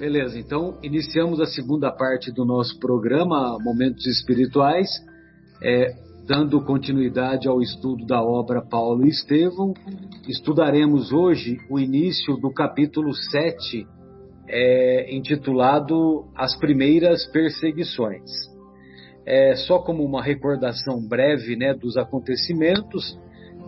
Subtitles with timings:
[0.00, 4.88] Beleza, então iniciamos a segunda parte do nosso programa Momentos Espirituais,
[5.62, 5.94] é,
[6.26, 9.74] dando continuidade ao estudo da obra Paulo e Estevão.
[10.26, 13.86] Estudaremos hoje o início do capítulo 7,
[14.48, 18.30] é, intitulado As Primeiras Perseguições.
[19.26, 23.18] É, só como uma recordação breve né, dos acontecimentos,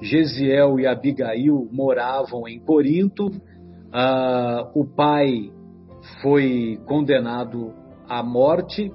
[0.00, 3.30] Gesiel e Abigail moravam em Corinto,
[3.92, 5.52] ah, o pai
[6.20, 7.72] foi condenado
[8.08, 8.90] à morte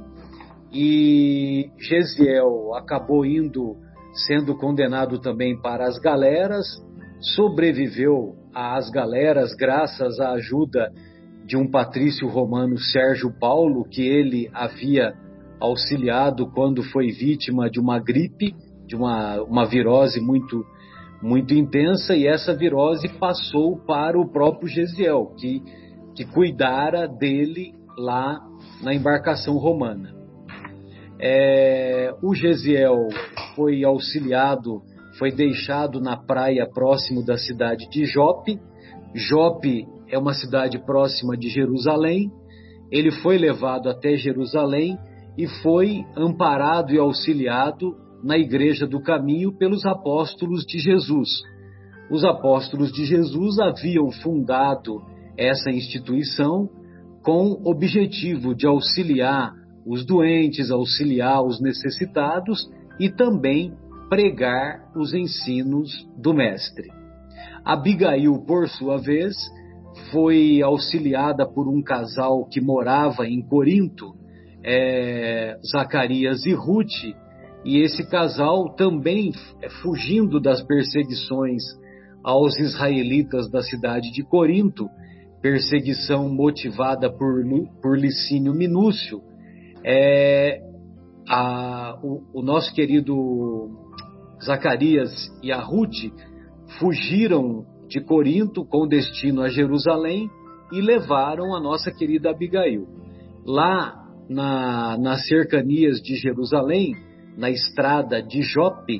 [0.71, 3.77] e Gesiel acabou indo
[4.25, 6.65] sendo condenado também para as galeras,
[7.35, 10.91] sobreviveu às galeras graças à ajuda
[11.45, 15.13] de um patrício romano Sérgio Paulo, que ele havia
[15.59, 18.53] auxiliado quando foi vítima de uma gripe,
[18.85, 20.65] de uma, uma virose muito
[21.19, 25.63] muito intensa e essa virose passou para o próprio Gesiel, que,
[26.17, 28.41] que cuidara dele lá
[28.81, 30.15] na embarcação romana.
[31.21, 33.07] É, o Gesiel
[33.55, 34.81] foi auxiliado,
[35.19, 38.59] foi deixado na praia próximo da cidade de Jope.
[39.13, 42.31] Jope é uma cidade próxima de Jerusalém.
[42.91, 44.97] Ele foi levado até Jerusalém
[45.37, 51.29] e foi amparado e auxiliado na Igreja do Caminho pelos apóstolos de Jesus.
[52.09, 54.99] Os apóstolos de Jesus haviam fundado
[55.37, 56.69] essa instituição
[57.23, 59.53] com o objetivo de auxiliar
[59.85, 63.73] os doentes, auxiliar os necessitados e também
[64.09, 66.87] pregar os ensinos do Mestre.
[67.63, 69.35] Abigail, por sua vez,
[70.11, 74.15] foi auxiliada por um casal que morava em Corinto,
[74.63, 77.15] é, Zacarias e Ruth,
[77.65, 79.31] e esse casal também,
[79.61, 81.63] é, fugindo das perseguições
[82.23, 84.89] aos israelitas da cidade de Corinto,
[85.41, 87.43] perseguição motivada por,
[87.81, 89.21] por Licínio Minúcio,
[89.83, 90.61] é,
[91.29, 93.69] a, o, o, nosso querido
[94.43, 95.09] Zacarias
[95.43, 96.11] e a Ruth
[96.79, 100.29] fugiram de Corinto com destino a Jerusalém
[100.71, 102.87] e levaram a nossa querida Abigail.
[103.45, 103.95] Lá
[104.29, 106.93] na, nas cercanias de Jerusalém,
[107.37, 108.99] na estrada de Jope,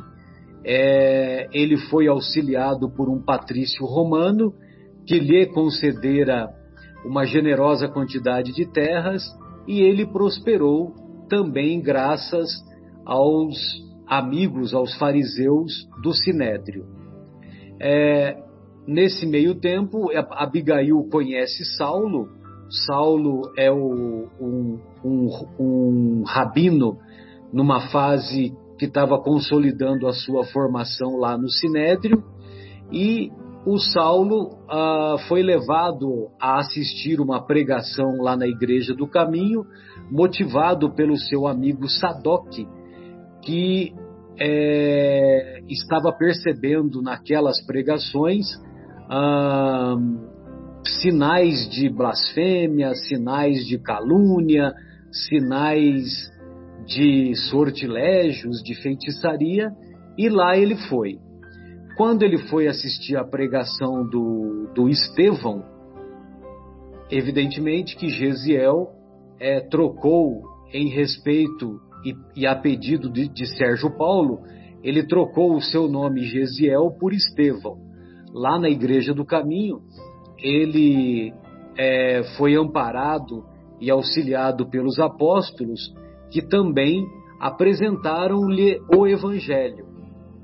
[0.64, 4.54] é, ele foi auxiliado por um patrício romano
[5.08, 6.50] que lhe concedera
[7.06, 9.24] uma generosa quantidade de terras
[9.68, 10.94] e ele prosperou
[11.30, 12.50] também graças
[13.06, 13.56] aos
[14.06, 16.86] amigos, aos fariseus do Sinédrio.
[17.80, 18.38] É,
[18.86, 22.30] nesse meio tempo, Abigail conhece Saulo.
[22.86, 25.30] Saulo é o, um, um,
[25.60, 26.98] um rabino
[27.54, 32.24] numa fase que estava consolidando a sua formação lá no Sinédrio,
[32.92, 33.32] e
[33.68, 39.66] o Saulo ah, foi levado a assistir uma pregação lá na Igreja do Caminho,
[40.10, 42.48] motivado pelo seu amigo Sadoc,
[43.44, 43.94] que
[44.40, 48.46] é, estava percebendo naquelas pregações
[49.10, 49.98] ah,
[51.02, 54.72] sinais de blasfêmia, sinais de calúnia,
[55.12, 56.32] sinais
[56.86, 59.72] de sortilégios, de feitiçaria,
[60.18, 61.20] e lá ele foi.
[61.98, 65.66] Quando ele foi assistir a pregação do, do Estevão,
[67.10, 68.92] evidentemente que Gesiel
[69.40, 74.42] é, trocou em respeito e, e a pedido de, de, Sérgio Paulo,
[74.84, 77.80] ele trocou o seu nome Gesiel por Estevão.
[78.32, 79.82] Lá na Igreja do Caminho,
[80.38, 81.34] ele
[81.76, 83.44] é, foi amparado
[83.82, 85.92] e auxiliado pelos apóstolos
[86.30, 87.08] que também
[87.40, 89.88] apresentaram-lhe o Evangelho.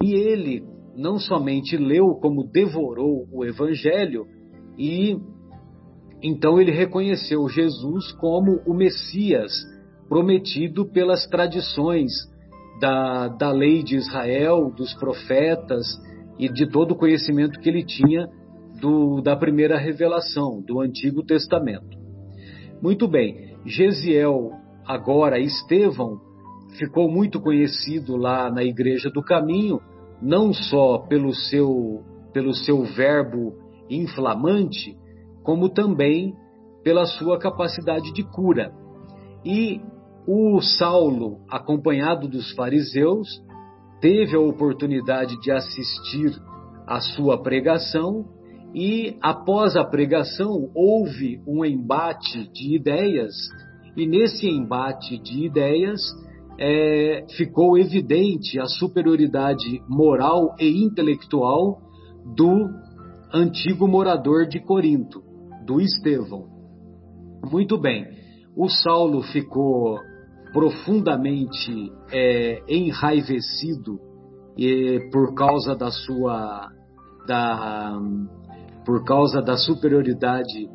[0.02, 4.26] E ele não somente leu, como devorou o Evangelho,
[4.78, 5.18] e
[6.22, 9.52] então ele reconheceu Jesus como o Messias
[10.08, 12.12] prometido pelas tradições
[12.80, 15.86] da, da lei de Israel, dos profetas
[16.40, 18.28] e de todo o conhecimento que ele tinha
[18.80, 21.98] do, da primeira revelação, do Antigo Testamento.
[22.81, 24.51] Muito bem, Gesiel
[24.86, 26.19] agora Estevão
[26.78, 29.80] ficou muito conhecido lá na Igreja do Caminho,
[30.24, 33.54] não só pelo seu, pelo seu verbo
[33.90, 34.98] inflamante,
[35.44, 36.34] como também
[36.81, 38.72] pela sua capacidade de cura.
[39.46, 39.81] E
[40.25, 43.28] o Saulo, acompanhado dos fariseus,
[44.00, 46.31] teve a oportunidade de assistir
[46.88, 48.25] à sua pregação
[48.74, 53.34] e, após a pregação, houve um embate de ideias
[53.96, 56.00] e nesse embate de ideias
[56.59, 61.81] é, ficou evidente a superioridade moral e intelectual
[62.35, 62.69] do
[63.33, 65.23] antigo morador de Corinto,
[65.65, 66.47] do Estevão.
[67.51, 68.05] Muito bem.
[68.55, 70.00] O Saulo ficou
[70.53, 74.00] profundamente é, enraivecido
[74.55, 76.69] e, por causa da sua
[77.27, 78.00] da,
[78.85, 80.69] por causa da superioridade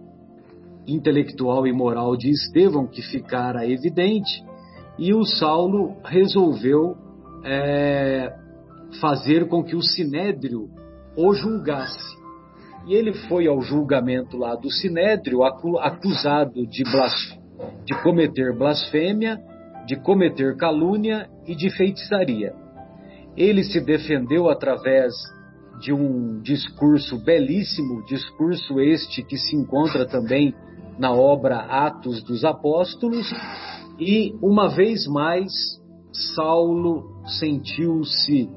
[0.86, 4.42] intelectual e moral de Estevão que ficara evidente
[4.98, 6.96] e o Saulo resolveu
[7.44, 8.32] é,
[9.00, 10.68] fazer com que o Sinédrio
[11.16, 12.16] o julgasse.
[12.86, 16.82] E ele foi ao julgamento lá do Sinédrio acusado de,
[17.84, 19.38] de cometer blasfêmia,
[19.86, 22.54] de cometer calúnia e de feitiçaria.
[23.36, 25.12] Ele se defendeu através
[25.80, 30.54] de um discurso belíssimo, discurso este que se encontra também
[30.98, 33.32] na obra Atos dos Apóstolos,
[33.98, 35.52] e uma vez mais
[36.34, 38.48] Saulo sentiu-se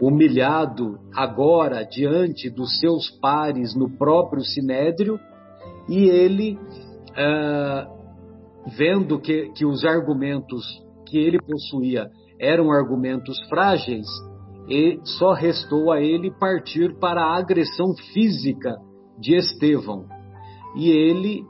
[0.00, 5.18] humilhado agora diante dos seus pares no próprio sinédrio
[5.88, 6.58] e ele,
[7.12, 7.90] uh,
[8.76, 10.64] vendo que, que os argumentos
[11.06, 14.06] que ele possuía eram argumentos frágeis,
[14.68, 18.76] e só restou a ele partir para a agressão física
[19.18, 20.06] de Estevão.
[20.76, 21.44] E ele,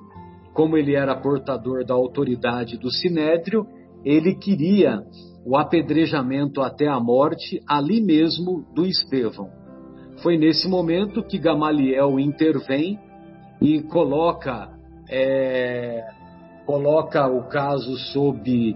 [0.57, 3.67] como ele era portador da autoridade do sinédrio,
[4.03, 5.03] ele queria
[5.45, 9.51] o apedrejamento até a morte ali mesmo do Estevão.
[10.23, 12.99] Foi nesse momento que Gamaliel intervém
[13.61, 14.71] e coloca,
[15.11, 16.03] é,
[16.65, 18.75] coloca o caso sob,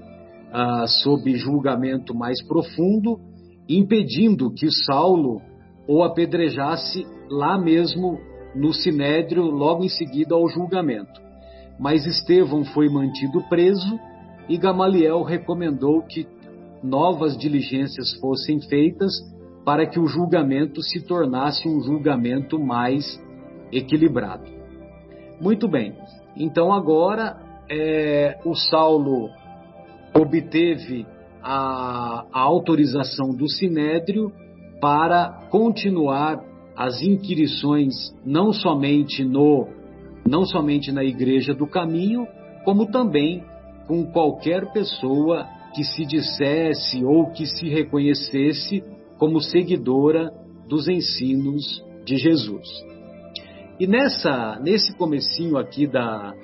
[0.53, 3.19] ah, sob julgamento mais profundo,
[3.67, 5.41] impedindo que Saulo
[5.88, 8.21] o apedrejasse lá mesmo
[8.55, 11.30] no sinédrio, logo em seguida ao julgamento.
[11.81, 13.99] Mas Estevão foi mantido preso
[14.47, 16.29] e Gamaliel recomendou que
[16.85, 19.11] novas diligências fossem feitas
[19.65, 23.19] para que o julgamento se tornasse um julgamento mais
[23.73, 24.44] equilibrado.
[25.41, 25.94] Muito bem,
[26.37, 27.38] então agora
[27.71, 29.31] é, o Saulo
[30.15, 31.06] obteve
[31.43, 34.31] a, a autorização do Sinédrio
[34.83, 36.44] para continuar
[36.76, 37.94] as inquirições
[38.25, 39.80] não somente no
[40.26, 42.26] não somente na Igreja do Caminho,
[42.64, 43.44] como também
[43.87, 48.82] com qualquer pessoa que se dissesse ou que se reconhecesse
[49.19, 50.32] como seguidora
[50.69, 52.69] dos ensinos de Jesus.
[53.78, 56.34] E nessa, nesse comecinho aqui da,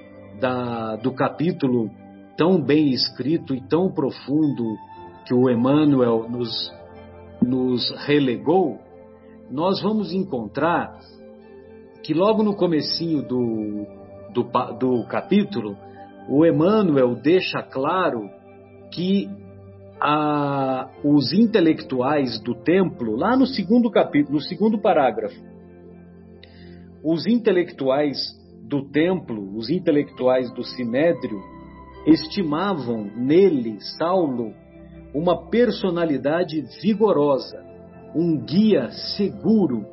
[0.41, 1.91] da, do capítulo
[2.37, 4.65] tão bem escrito e tão profundo
[5.27, 6.73] que o Emmanuel nos,
[7.43, 8.79] nos relegou,
[9.51, 10.99] nós vamos encontrar
[12.07, 13.85] que logo no comecinho do,
[14.33, 14.45] do,
[14.79, 15.77] do capítulo,
[16.29, 18.31] o Emmanuel deixa claro
[18.93, 19.29] que
[20.01, 25.35] a, os intelectuais do templo, lá no segundo capítulo, no segundo parágrafo,
[27.03, 28.17] os intelectuais
[28.63, 31.41] do templo, os intelectuais do sinédrio,
[32.07, 34.55] estimavam nele, Saulo,
[35.13, 37.65] uma personalidade vigorosa,
[38.15, 39.85] um guia seguro,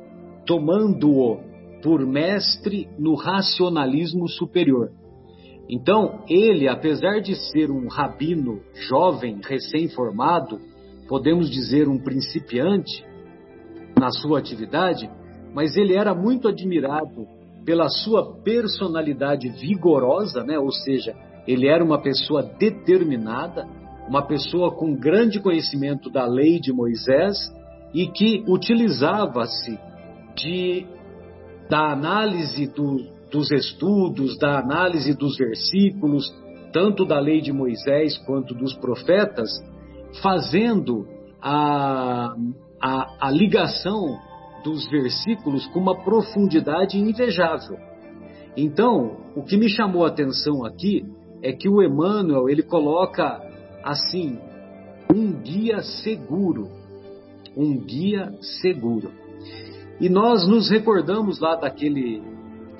[0.46, 1.53] tomando-o
[1.84, 4.90] por mestre no racionalismo superior.
[5.68, 10.58] Então, ele, apesar de ser um rabino jovem, recém-formado,
[11.06, 13.04] podemos dizer um principiante
[14.00, 15.10] na sua atividade,
[15.54, 17.26] mas ele era muito admirado
[17.66, 20.58] pela sua personalidade vigorosa, né?
[20.58, 21.14] ou seja,
[21.46, 23.68] ele era uma pessoa determinada,
[24.08, 27.36] uma pessoa com grande conhecimento da lei de Moisés
[27.92, 29.78] e que utilizava-se
[30.34, 30.93] de
[31.68, 32.98] da análise do,
[33.30, 36.24] dos estudos, da análise dos versículos,
[36.72, 39.50] tanto da lei de Moisés quanto dos profetas,
[40.22, 41.06] fazendo
[41.40, 42.34] a,
[42.80, 44.18] a, a ligação
[44.62, 47.76] dos versículos com uma profundidade invejável.
[48.56, 51.04] Então, o que me chamou a atenção aqui
[51.42, 53.40] é que o Emmanuel ele coloca
[53.82, 54.38] assim
[55.14, 56.68] um guia seguro,
[57.56, 59.10] um guia seguro.
[60.00, 62.22] E nós nos recordamos lá daquele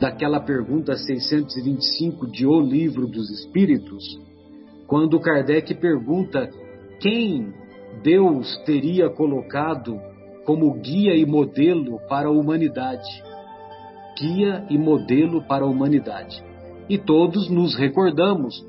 [0.01, 4.03] daquela pergunta 625 de O Livro dos Espíritos,
[4.87, 6.51] quando Kardec pergunta
[7.01, 7.53] quem
[8.03, 9.99] Deus teria colocado
[10.45, 13.09] como guia e modelo para a humanidade.
[14.19, 16.43] Guia e modelo para a humanidade.
[16.89, 18.65] E todos nos recordamos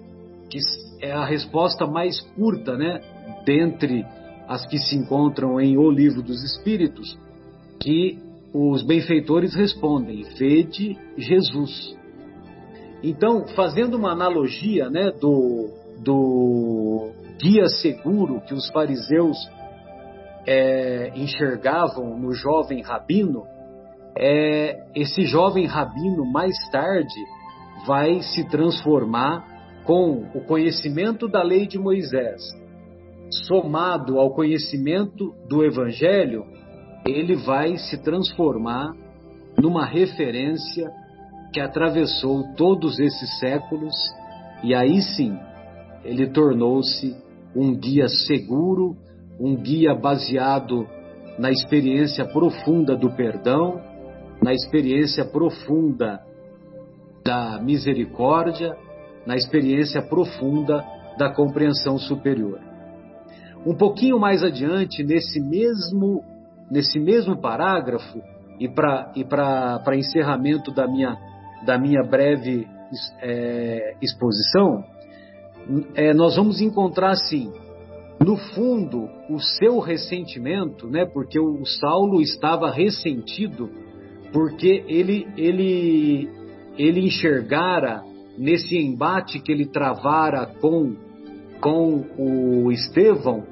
[0.49, 0.59] que
[1.01, 3.01] é a resposta mais curta, né,
[3.45, 4.05] dentre
[4.47, 7.17] as que se encontram em O Livro dos Espíritos,
[7.79, 8.24] que
[8.57, 11.93] os benfeitores respondem: Vede Jesus.
[13.03, 15.69] Então, fazendo uma analogia né, do,
[16.01, 19.37] do guia seguro que os fariseus
[20.47, 23.43] é, enxergavam no jovem rabino,
[24.17, 27.19] é, esse jovem rabino mais tarde
[27.85, 29.45] vai se transformar
[29.83, 32.41] com o conhecimento da lei de Moisés,
[33.47, 36.45] somado ao conhecimento do Evangelho,
[37.07, 38.93] ele vai se transformar
[39.61, 40.91] numa referência
[41.53, 43.93] que atravessou todos esses séculos
[44.63, 45.37] e aí sim
[46.03, 47.15] ele tornou-se
[47.55, 48.95] um guia seguro,
[49.39, 50.87] um guia baseado
[51.37, 53.81] na experiência profunda do perdão,
[54.41, 56.21] na experiência profunda
[57.23, 58.75] da misericórdia,
[59.25, 60.83] na experiência profunda
[61.17, 62.59] da compreensão superior.
[63.65, 66.23] Um pouquinho mais adiante, nesse mesmo,
[66.69, 68.21] nesse mesmo parágrafo,
[68.59, 71.17] e para e encerramento da minha,
[71.65, 72.67] da minha breve
[73.21, 74.83] é, exposição,
[75.93, 77.51] é, nós vamos encontrar assim,
[78.23, 83.69] no fundo, o seu ressentimento, né, porque o Saulo estava ressentido,
[84.31, 86.29] porque ele, ele,
[86.77, 88.03] ele enxergara
[88.37, 90.95] nesse embate que ele travara com,
[91.59, 93.43] com o Estevão,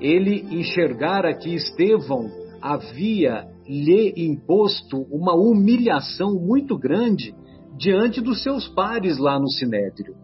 [0.00, 7.34] ele enxergara que Estevão havia lhe imposto uma humilhação muito grande
[7.76, 10.16] diante dos seus pares lá no Sinédrio.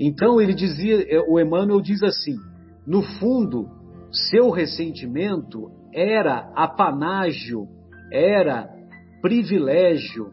[0.00, 2.36] Então ele dizia, é, o Emmanuel diz assim:
[2.86, 3.68] no fundo,
[4.30, 7.68] seu ressentimento era apanágio,
[8.10, 8.70] era
[9.20, 10.30] privilégio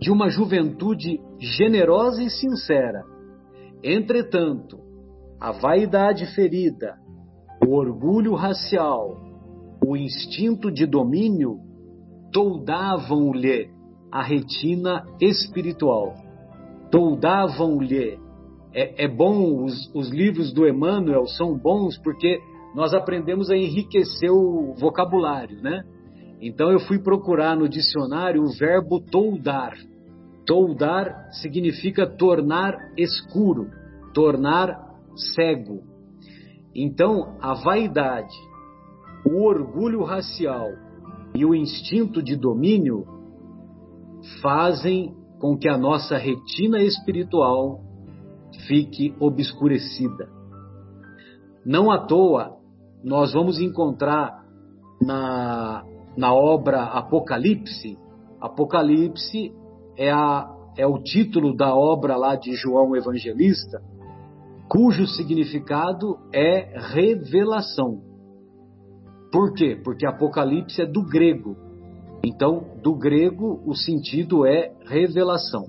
[0.00, 3.04] de uma juventude generosa e sincera.
[3.84, 4.80] Entretanto,
[5.40, 6.96] a vaidade ferida,
[7.64, 9.27] o orgulho racial,
[9.88, 11.60] o instinto de domínio
[12.30, 13.70] toldavam-lhe
[14.12, 16.14] a retina espiritual.
[16.90, 18.18] Toldavam-lhe.
[18.74, 22.38] É, é, bom, os, os livros do Emmanuel são bons porque
[22.74, 25.82] nós aprendemos a enriquecer o vocabulário, né?
[26.38, 29.72] Então eu fui procurar no dicionário o verbo toldar.
[30.44, 33.70] Toldar significa tornar escuro,
[34.12, 34.78] tornar
[35.34, 35.82] cego.
[36.74, 38.36] Então a vaidade,
[39.24, 40.68] o orgulho racial
[41.34, 43.06] e o instinto de domínio
[44.42, 47.80] fazem com que a nossa retina espiritual
[48.66, 50.28] fique obscurecida.
[51.64, 52.56] Não à toa,
[53.04, 54.44] nós vamos encontrar
[55.00, 55.84] na,
[56.16, 57.96] na obra Apocalipse,
[58.40, 59.52] Apocalipse
[59.96, 63.80] é, a, é o título da obra lá de João Evangelista,
[64.68, 68.07] cujo significado é revelação.
[69.30, 69.78] Por quê?
[69.82, 71.56] Porque Apocalipse é do grego.
[72.24, 75.66] Então, do grego, o sentido é revelação.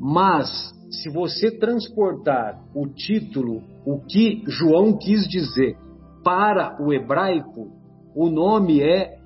[0.00, 0.48] Mas,
[0.90, 5.76] se você transportar o título, o que João quis dizer,
[6.24, 7.70] para o hebraico,
[8.14, 9.18] o nome é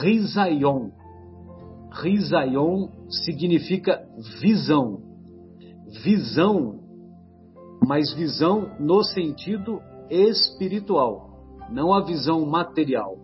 [0.00, 0.90] Rizaion.
[1.92, 4.02] Rizaion significa
[4.40, 5.00] visão.
[6.02, 6.80] Visão,
[7.86, 11.29] mas visão no sentido espiritual
[11.70, 13.16] não a visão material,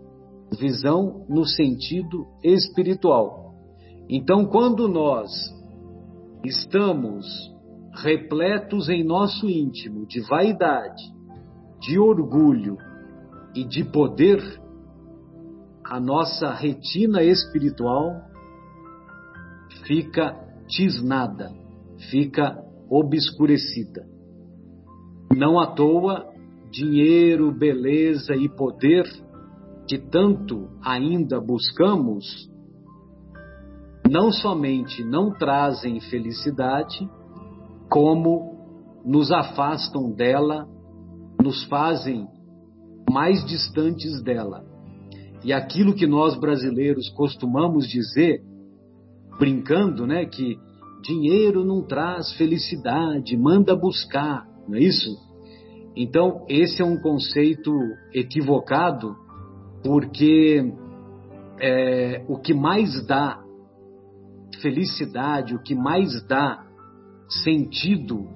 [0.58, 3.54] visão no sentido espiritual.
[4.08, 5.30] Então, quando nós
[6.44, 7.26] estamos
[7.92, 11.02] repletos em nosso íntimo de vaidade,
[11.80, 12.76] de orgulho
[13.54, 14.40] e de poder,
[15.84, 18.22] a nossa retina espiritual
[19.86, 20.36] fica
[20.68, 21.50] tisnada,
[22.10, 24.06] fica obscurecida.
[25.34, 26.35] Não à toa
[26.70, 29.04] dinheiro, beleza e poder
[29.88, 32.50] que tanto ainda buscamos,
[34.10, 37.08] não somente não trazem felicidade,
[37.88, 38.56] como
[39.04, 40.66] nos afastam dela,
[41.40, 42.26] nos fazem
[43.10, 44.64] mais distantes dela.
[45.44, 48.42] E aquilo que nós brasileiros costumamos dizer,
[49.38, 50.58] brincando, né, que
[51.02, 55.25] dinheiro não traz felicidade, manda buscar, não é isso?
[55.96, 57.72] Então, esse é um conceito
[58.12, 59.16] equivocado,
[59.82, 60.70] porque
[61.58, 63.42] é, o que mais dá
[64.60, 66.66] felicidade, o que mais dá
[67.42, 68.28] sentido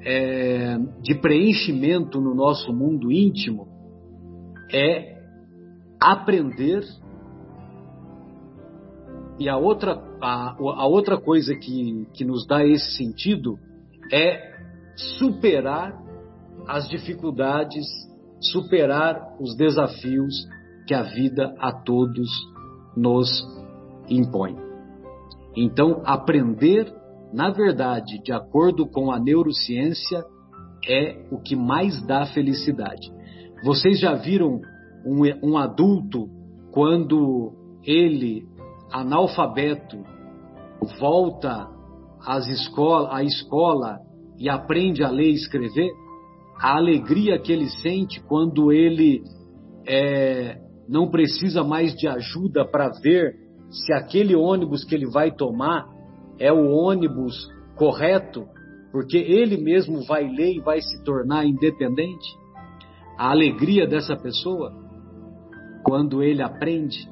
[0.00, 3.66] é, de preenchimento no nosso mundo íntimo
[4.72, 5.18] é
[6.00, 6.84] aprender.
[9.40, 13.58] E a outra, a, a outra coisa que, que nos dá esse sentido
[14.12, 14.56] é
[15.18, 16.07] superar
[16.68, 17.86] as dificuldades,
[18.38, 20.34] superar os desafios
[20.86, 22.28] que a vida a todos
[22.96, 23.28] nos
[24.08, 24.56] impõe.
[25.56, 26.92] Então, aprender,
[27.32, 30.22] na verdade, de acordo com a neurociência,
[30.88, 33.10] é o que mais dá felicidade.
[33.64, 34.60] Vocês já viram
[35.04, 36.28] um, um adulto
[36.70, 37.52] quando
[37.84, 38.46] ele,
[38.92, 39.98] analfabeto,
[41.00, 41.68] volta
[42.24, 43.98] as escola, a escola
[44.38, 45.90] e aprende a ler e escrever,
[46.60, 49.22] a alegria que ele sente quando ele
[49.86, 53.34] é, não precisa mais de ajuda para ver
[53.70, 55.86] se aquele ônibus que ele vai tomar
[56.38, 57.34] é o ônibus
[57.76, 58.46] correto,
[58.90, 62.28] porque ele mesmo vai ler e vai se tornar independente.
[63.16, 64.72] A alegria dessa pessoa
[65.84, 67.08] quando ele aprende.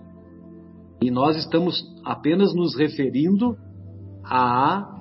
[1.01, 3.57] E nós estamos apenas nos referindo
[4.25, 4.96] a,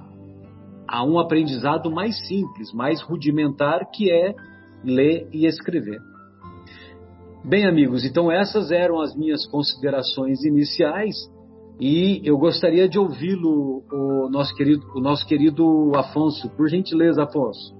[0.88, 4.36] a um aprendizado mais simples, mais rudimentar, que é
[4.84, 6.00] ler e escrever.
[7.44, 11.16] Bem, amigos, então essas eram as minhas considerações iniciais
[11.80, 16.50] e eu gostaria de ouvi-lo, o nosso querido, o nosso querido Afonso.
[16.52, 17.76] Por gentileza, Afonso.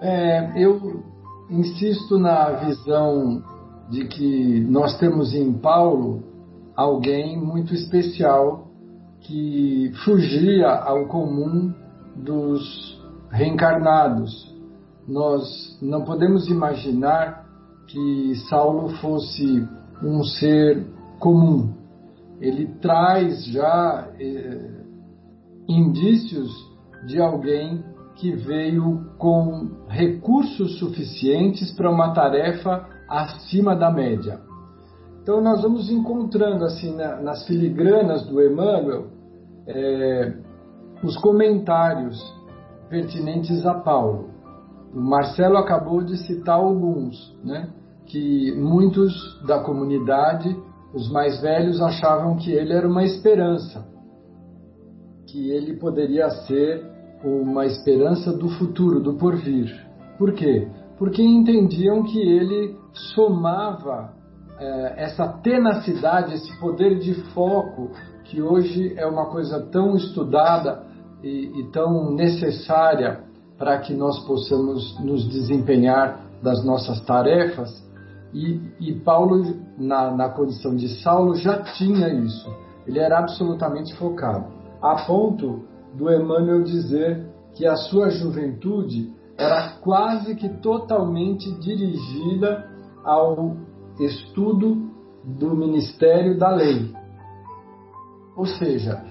[0.00, 1.02] É, eu
[1.50, 3.42] insisto na visão
[3.90, 6.22] de que nós temos em Paulo
[6.76, 8.69] alguém muito especial
[9.30, 11.72] que fugia ao comum
[12.16, 14.52] dos reencarnados.
[15.06, 17.46] Nós não podemos imaginar
[17.86, 19.64] que Saulo fosse
[20.02, 20.84] um ser
[21.20, 21.72] comum.
[22.40, 24.82] Ele traz já eh,
[25.68, 26.50] indícios
[27.06, 27.84] de alguém
[28.16, 34.40] que veio com recursos suficientes para uma tarefa acima da média.
[35.22, 39.19] Então nós vamos encontrando assim na, nas filigranas do Emmanuel
[39.74, 40.34] é,
[41.02, 42.18] os comentários
[42.88, 44.30] pertinentes a Paulo.
[44.94, 47.68] O Marcelo acabou de citar alguns, né,
[48.06, 50.54] que muitos da comunidade,
[50.92, 53.86] os mais velhos, achavam que ele era uma esperança,
[55.26, 56.84] que ele poderia ser
[57.22, 59.70] uma esperança do futuro, do porvir.
[60.18, 60.68] Por quê?
[60.98, 62.76] Porque entendiam que ele
[63.14, 64.12] somava
[64.58, 67.90] é, essa tenacidade, esse poder de foco,
[68.30, 70.84] que hoje é uma coisa tão estudada
[71.22, 73.24] e, e tão necessária
[73.58, 77.68] para que nós possamos nos desempenhar das nossas tarefas.
[78.32, 79.42] E, e Paulo,
[79.76, 82.48] na, na condição de Saulo, já tinha isso.
[82.86, 84.46] Ele era absolutamente focado,
[84.80, 85.64] a ponto
[85.94, 92.70] do Emmanuel dizer que a sua juventude era quase que totalmente dirigida
[93.04, 93.56] ao
[93.98, 94.88] estudo
[95.24, 96.99] do ministério da lei.
[98.40, 99.04] Ou seja,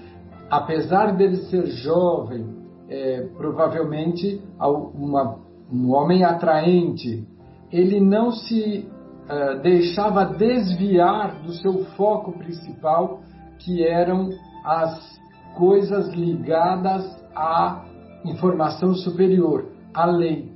[0.50, 2.44] apesar dele ser jovem,
[2.88, 5.38] é, provavelmente uma,
[5.72, 7.24] um homem atraente,
[7.70, 8.88] ele não se
[9.28, 13.20] é, deixava desviar do seu foco principal,
[13.60, 14.30] que eram
[14.64, 15.20] as
[15.56, 17.84] coisas ligadas à
[18.24, 20.50] informação superior, à lei.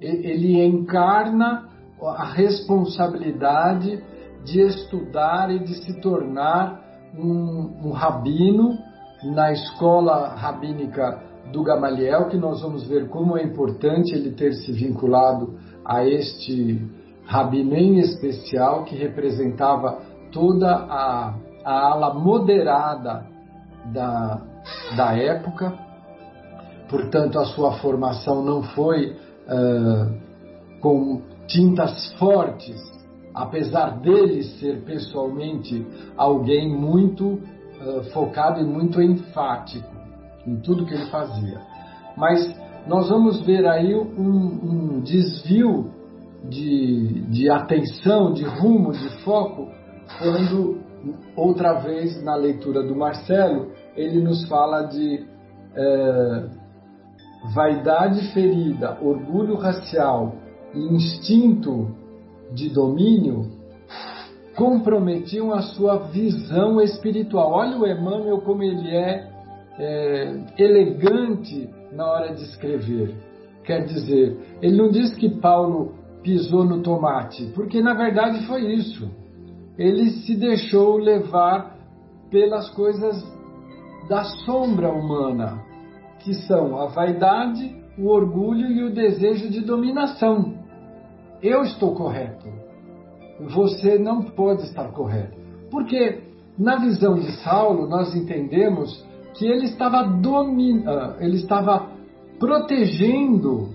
[0.00, 1.68] Ele encarna
[2.00, 4.02] a responsabilidade
[4.44, 6.81] de estudar e de se tornar
[7.16, 8.78] um, um rabino
[9.22, 11.22] na escola rabínica
[11.52, 16.80] do Gamaliel, que nós vamos ver como é importante ele ter se vinculado a este
[17.26, 19.98] rabino em especial, que representava
[20.32, 23.26] toda a, a ala moderada
[23.92, 24.40] da,
[24.96, 25.72] da época.
[26.88, 32.91] Portanto, a sua formação não foi uh, com tintas fortes,
[33.34, 39.90] apesar dele ser pessoalmente alguém muito uh, focado e muito enfático
[40.46, 41.60] em tudo que ele fazia.
[42.16, 42.54] Mas
[42.86, 45.90] nós vamos ver aí um, um desvio
[46.48, 49.68] de, de atenção, de rumo, de foco,
[50.18, 50.80] quando
[51.36, 55.24] outra vez na leitura do Marcelo ele nos fala de
[55.74, 56.48] é,
[57.54, 60.34] vaidade ferida, orgulho racial,
[60.74, 62.01] instinto
[62.54, 63.62] de domínio
[64.56, 67.52] comprometiam a sua visão espiritual.
[67.52, 69.28] Olha o Emmanuel como ele é,
[69.78, 73.14] é elegante na hora de escrever.
[73.64, 79.10] Quer dizer, ele não diz que Paulo pisou no tomate, porque na verdade foi isso.
[79.78, 81.78] Ele se deixou levar
[82.30, 83.24] pelas coisas
[84.08, 85.62] da sombra humana,
[86.20, 90.61] que são a vaidade, o orgulho e o desejo de dominação
[91.42, 92.46] eu estou correto.
[93.40, 95.36] Você não pode estar correto.
[95.70, 96.22] Porque
[96.58, 101.88] na visão de Saulo nós entendemos que ele estava ah, ele estava
[102.38, 103.70] protegendo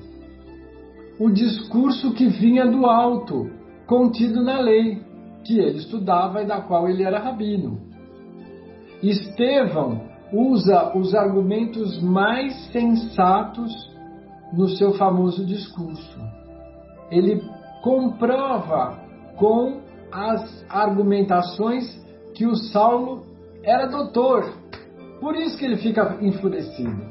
[1.20, 3.50] o discurso que vinha do alto,
[3.88, 5.02] contido na lei,
[5.44, 7.80] que ele estudava e da qual ele era rabino.
[9.02, 10.02] Estevão
[10.32, 13.72] usa os argumentos mais sensatos
[14.54, 16.20] no seu famoso discurso.
[17.10, 17.42] Ele
[17.88, 19.00] comprova
[19.38, 19.80] com
[20.12, 21.86] as argumentações
[22.34, 23.24] que o Saulo
[23.64, 24.44] era doutor,
[25.22, 27.02] Por isso que ele fica enfurecido.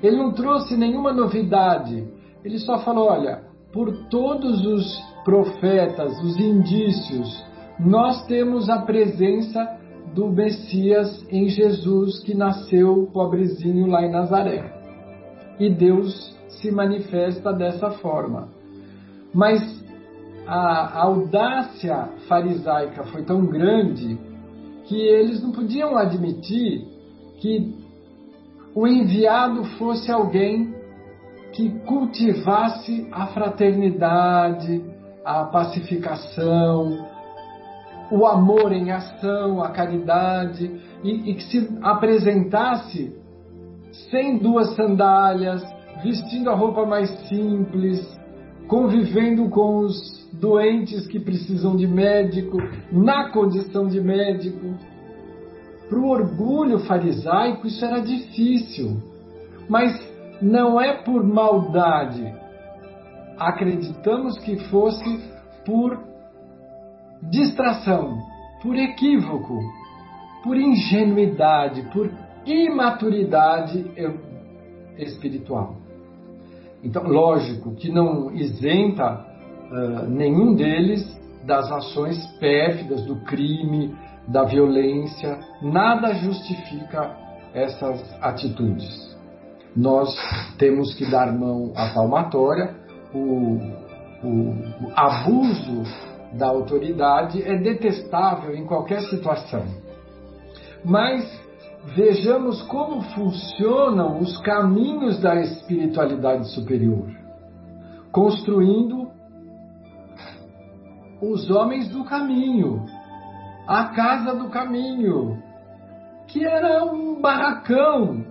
[0.00, 2.06] Ele não trouxe nenhuma novidade.
[2.44, 7.44] Ele só falou: olha, por todos os profetas, os indícios,
[7.80, 9.76] nós temos a presença
[10.14, 14.72] do Messias em Jesus que nasceu pobrezinho lá em Nazaré.
[15.58, 18.59] E Deus se manifesta dessa forma.
[19.32, 19.80] Mas
[20.46, 24.18] a audácia farisaica foi tão grande
[24.84, 26.84] que eles não podiam admitir
[27.40, 27.74] que
[28.74, 30.74] o enviado fosse alguém
[31.52, 34.82] que cultivasse a fraternidade,
[35.24, 37.06] a pacificação,
[38.10, 40.70] o amor em ação, a caridade,
[41.02, 43.14] e, e que se apresentasse
[44.10, 45.62] sem duas sandálias,
[46.02, 48.19] vestindo a roupa mais simples,
[48.70, 52.56] convivendo com os doentes que precisam de médico,
[52.92, 54.76] na condição de médico.
[55.88, 59.02] Para o orgulho farisaico isso era difícil,
[59.68, 59.92] mas
[60.40, 62.32] não é por maldade.
[63.36, 65.20] Acreditamos que fosse
[65.66, 65.98] por
[67.28, 68.18] distração,
[68.62, 69.58] por equívoco,
[70.44, 72.08] por ingenuidade, por
[72.46, 73.84] imaturidade
[74.96, 75.79] espiritual.
[76.82, 79.24] Então, lógico que não isenta
[79.70, 83.94] uh, nenhum deles das ações pérfidas, do crime,
[84.28, 87.16] da violência, nada justifica
[87.52, 89.16] essas atitudes.
[89.76, 90.14] Nós
[90.58, 92.74] temos que dar mão à palmatória,
[93.14, 93.58] o,
[94.22, 95.82] o, o abuso
[96.32, 99.64] da autoridade é detestável em qualquer situação.
[100.84, 101.24] Mas
[101.84, 107.08] vejamos como funcionam os caminhos da espiritualidade superior,
[108.12, 109.10] construindo
[111.20, 112.84] os homens do caminho,
[113.66, 115.42] a casa do caminho,
[116.26, 118.24] que era um barracão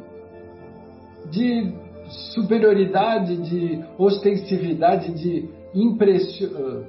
[1.32, 1.74] de
[2.34, 6.88] superioridade, de ostensividade, de impressão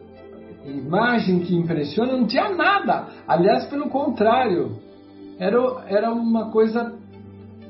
[0.64, 3.08] imagem que impressiona, não tinha nada.
[3.26, 4.78] Aliás, pelo contrário,
[5.40, 6.94] era, era uma coisa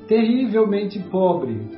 [0.05, 1.69] terrivelmente pobre,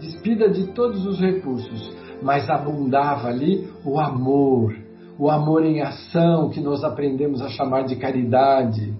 [0.00, 4.74] despida de todos os recursos, mas abundava ali o amor,
[5.18, 8.94] o amor em ação que nós aprendemos a chamar de caridade,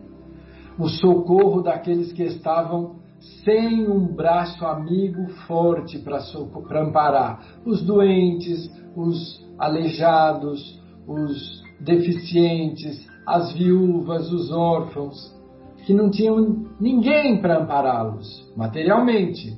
[0.79, 2.97] o socorro daqueles que estavam
[3.43, 6.21] sem um braço amigo forte para
[6.83, 7.41] amparar.
[7.65, 15.36] Os doentes, os aleijados, os deficientes, as viúvas, os órfãos,
[15.87, 19.57] que não tinham ninguém para ampará-los materialmente.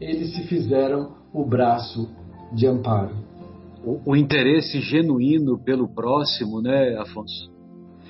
[0.00, 2.08] Eles se fizeram o braço
[2.50, 3.14] de amparo.
[3.84, 7.50] O, o, interesse genuíno pelo próximo, né, Afonso?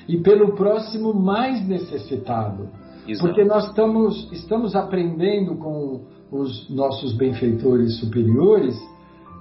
[0.08, 2.68] E pelo próximo mais necessitado.
[3.06, 3.26] Exato.
[3.26, 8.76] Porque nós estamos, estamos aprendendo com os nossos benfeitores superiores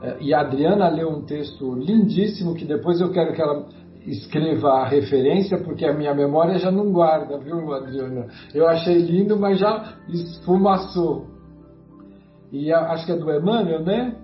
[0.01, 3.67] é, e a Adriana leu um texto lindíssimo que depois eu quero que ela
[4.05, 8.27] escreva a referência, porque a minha memória já não guarda, viu, Adriana?
[8.53, 11.27] Eu achei lindo, mas já esfumaçou.
[12.51, 14.15] E acho que é do Emmanuel, né?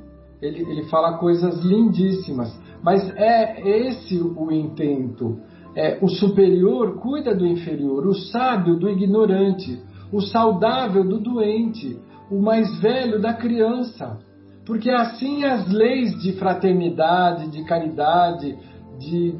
[0.41, 2.57] Ele, ele fala coisas lindíssimas.
[2.81, 5.39] Mas é esse o intento.
[5.75, 11.99] É, o superior cuida do inferior, o sábio do ignorante, o saudável do doente,
[12.31, 14.17] o mais velho da criança
[14.65, 18.57] porque assim as leis de fraternidade, de caridade,
[18.97, 19.35] de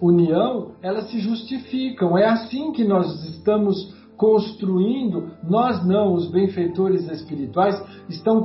[0.00, 2.16] união, elas se justificam.
[2.16, 7.74] É assim que nós estamos construindo, nós não, os benfeitores espirituais,
[8.08, 8.42] estão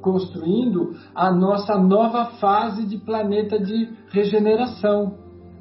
[0.00, 5.14] construindo a nossa nova fase de planeta de regeneração.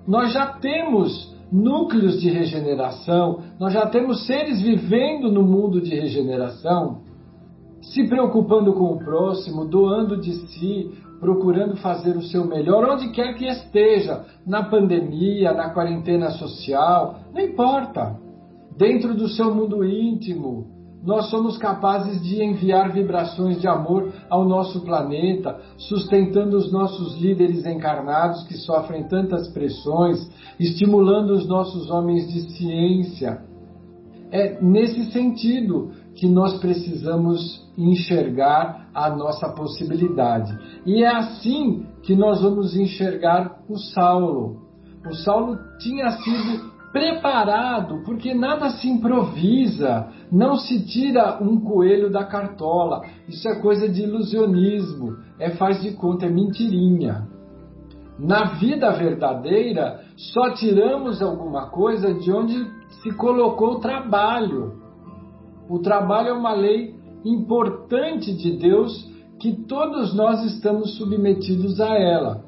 [0.07, 7.07] Nós já temos núcleos de regeneração, nós já temos seres vivendo no mundo de regeneração
[7.81, 13.33] se preocupando com o próximo, doando de si, procurando fazer o seu melhor onde quer
[13.35, 18.17] que esteja, na pandemia, na quarentena social, não importa.
[18.77, 20.67] Dentro do seu mundo íntimo,
[21.03, 27.65] nós somos capazes de enviar vibrações de amor ao nosso planeta, sustentando os nossos líderes
[27.65, 30.19] encarnados que sofrem tantas pressões,
[30.59, 33.41] estimulando os nossos homens de ciência.
[34.31, 40.57] É nesse sentido que nós precisamos enxergar a nossa possibilidade.
[40.85, 44.67] E é assim que nós vamos enxergar o Saulo.
[45.07, 52.25] O Saulo tinha sido preparado, porque nada se improvisa, não se tira um coelho da
[52.25, 53.03] cartola.
[53.27, 57.27] Isso é coisa de ilusionismo, é faz de conta, é mentirinha.
[58.17, 62.65] Na vida verdadeira, só tiramos alguma coisa de onde
[63.03, 64.86] se colocou o trabalho.
[65.69, 72.43] O trabalho é uma lei importante de Deus que todos nós estamos submetidos a ela.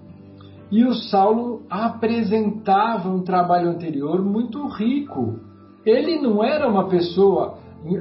[0.71, 5.39] E o Saulo apresentava um trabalho anterior muito rico.
[5.85, 7.57] Ele não era uma pessoa,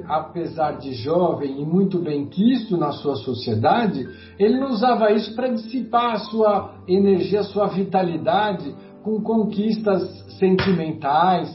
[0.06, 4.06] apesar de jovem e muito bem quisto na sua sociedade,
[4.38, 10.02] ele não usava isso para dissipar a sua energia, a sua vitalidade com conquistas
[10.38, 11.48] sentimentais.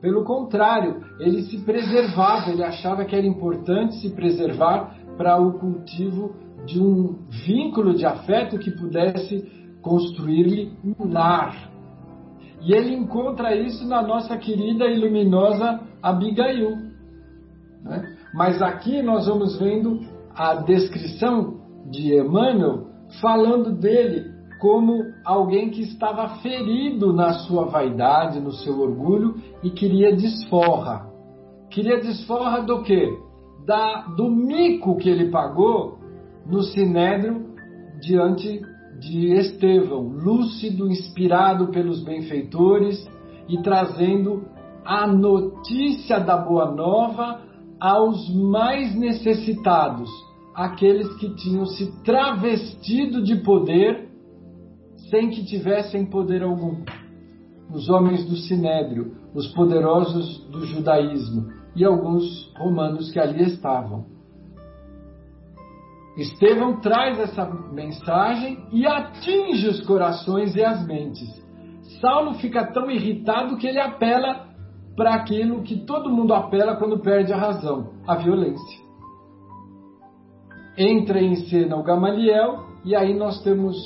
[0.00, 6.34] Pelo contrário, ele se preservava, ele achava que era importante se preservar para o cultivo
[6.64, 9.44] de um vínculo de afeto que pudesse
[9.82, 11.70] construir-lhe um lar.
[12.60, 16.76] E ele encontra isso na nossa querida e luminosa Abigail.
[17.82, 18.16] Né?
[18.34, 20.00] Mas aqui nós vamos vendo
[20.34, 22.86] a descrição de Emmanuel
[23.20, 30.14] falando dele como alguém que estava ferido na sua vaidade, no seu orgulho e queria
[30.14, 31.06] desforra.
[31.70, 33.08] Queria desforra do quê?
[33.64, 35.98] Da, do mico que ele pagou
[36.46, 37.46] no sinédrio
[38.00, 38.60] diante
[38.98, 43.08] de Estevão, lúcido, inspirado pelos benfeitores
[43.48, 44.44] e trazendo
[44.84, 47.42] a notícia da boa nova
[47.78, 50.10] aos mais necessitados,
[50.54, 54.07] aqueles que tinham se travestido de poder
[55.10, 56.84] sem que tivessem poder algum.
[57.72, 64.06] Os homens do Sinédrio, os poderosos do judaísmo e alguns romanos que ali estavam.
[66.16, 71.28] Estevão traz essa mensagem e atinge os corações e as mentes.
[72.00, 74.48] Saulo fica tão irritado que ele apela
[74.96, 78.88] para aquilo que todo mundo apela quando perde a razão, a violência.
[80.76, 83.76] Entra em cena o Gamaliel e aí nós temos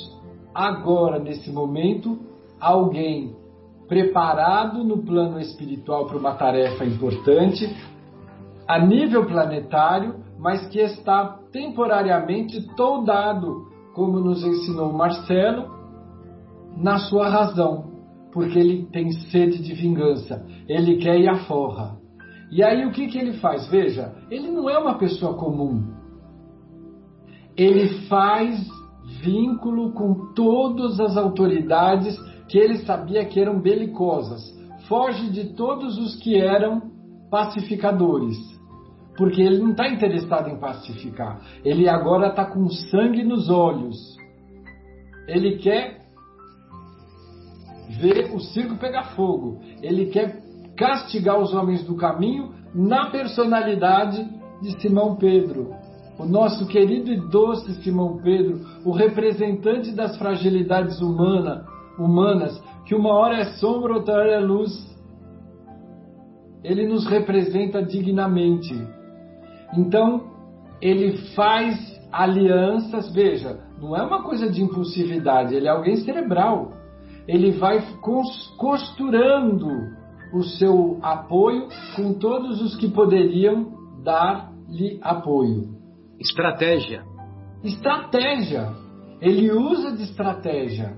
[0.55, 2.19] agora, nesse momento,
[2.61, 3.35] alguém
[3.89, 7.69] preparado no plano espiritual para uma tarefa importante,
[8.67, 15.71] a nível planetário, mas que está temporariamente toldado, como nos ensinou Marcelo,
[16.77, 17.93] na sua razão,
[18.33, 21.99] porque ele tem sede de vingança, ele quer ir à forra.
[22.51, 23.67] E aí o que, que ele faz?
[23.69, 25.91] Veja, ele não é uma pessoa comum.
[27.57, 28.67] Ele faz
[29.21, 32.17] vínculo com todas as autoridades
[32.49, 34.43] que ele sabia que eram belicosas.
[34.89, 36.91] Foge de todos os que eram
[37.31, 38.53] pacificadores
[39.17, 41.41] porque ele não está interessado em pacificar.
[41.65, 43.97] Ele agora está com sangue nos olhos.
[45.29, 46.01] Ele quer
[48.01, 49.61] ver o circo pegar fogo.
[49.83, 50.43] Ele quer
[50.77, 54.27] castigar os homens do caminho na personalidade
[54.63, 55.75] de Simão Pedro.
[56.23, 61.67] O nosso querido e doce Simão Pedro, o representante das fragilidades humana,
[61.99, 64.71] humanas, que uma hora é sombra, outra hora é luz.
[66.63, 68.73] Ele nos representa dignamente.
[69.77, 70.31] Então,
[70.81, 71.77] ele faz
[72.13, 76.71] alianças, veja, não é uma coisa de impulsividade, ele é alguém cerebral.
[77.27, 77.85] Ele vai
[78.57, 79.69] costurando
[80.33, 83.73] o seu apoio com todos os que poderiam
[84.05, 85.82] dar-lhe apoio.
[86.23, 87.05] Estratégia.
[87.65, 88.73] Estratégia.
[89.21, 90.97] Ele usa de estratégia.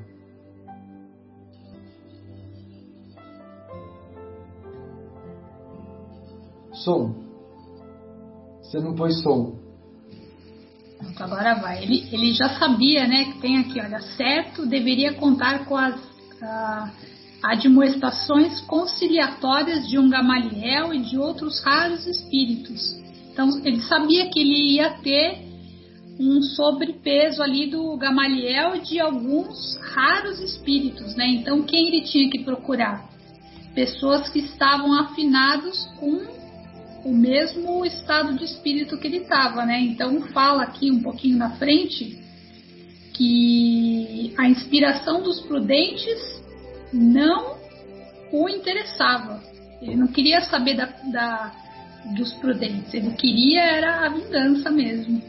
[6.73, 7.15] Som.
[8.61, 9.59] Você não pôs som.
[11.19, 11.83] Agora vai.
[11.83, 15.99] Ele, ele já sabia, né, que tem aqui, olha, certo, deveria contar com as
[16.43, 16.93] a,
[17.45, 23.04] admoestações conciliatórias de um Gamaliel e de outros raros espíritos.
[23.35, 25.42] Então, ele sabia que ele ia ter
[26.20, 31.27] um sobrepeso ali do Gamaliel de alguns raros espíritos, né?
[31.27, 33.11] Então, quem ele tinha que procurar?
[33.75, 36.33] Pessoas que estavam afinados com
[37.05, 39.81] o mesmo estado de espírito que ele estava, né?
[39.81, 42.18] Então fala aqui um pouquinho na frente
[43.12, 46.42] que a inspiração dos prudentes
[46.92, 47.57] não
[48.33, 49.42] o interessava.
[49.83, 51.53] Ele não queria saber da, da,
[52.17, 55.23] dos prudentes, ele queria era a vingança mesmo.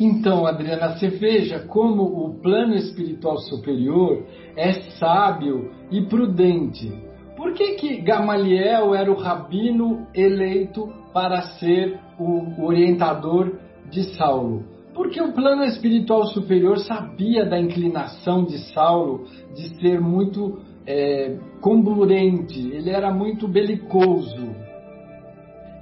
[0.00, 4.24] Então, Adriana, você veja como o plano espiritual superior
[4.56, 6.92] é sábio e prudente.
[7.36, 13.58] Por que, que Gamaliel era o rabino eleito para ser o orientador
[13.90, 14.64] de Saulo.
[14.94, 22.58] Porque o plano espiritual superior sabia da inclinação de Saulo de ser muito é, comburente,
[22.72, 24.67] ele era muito belicoso.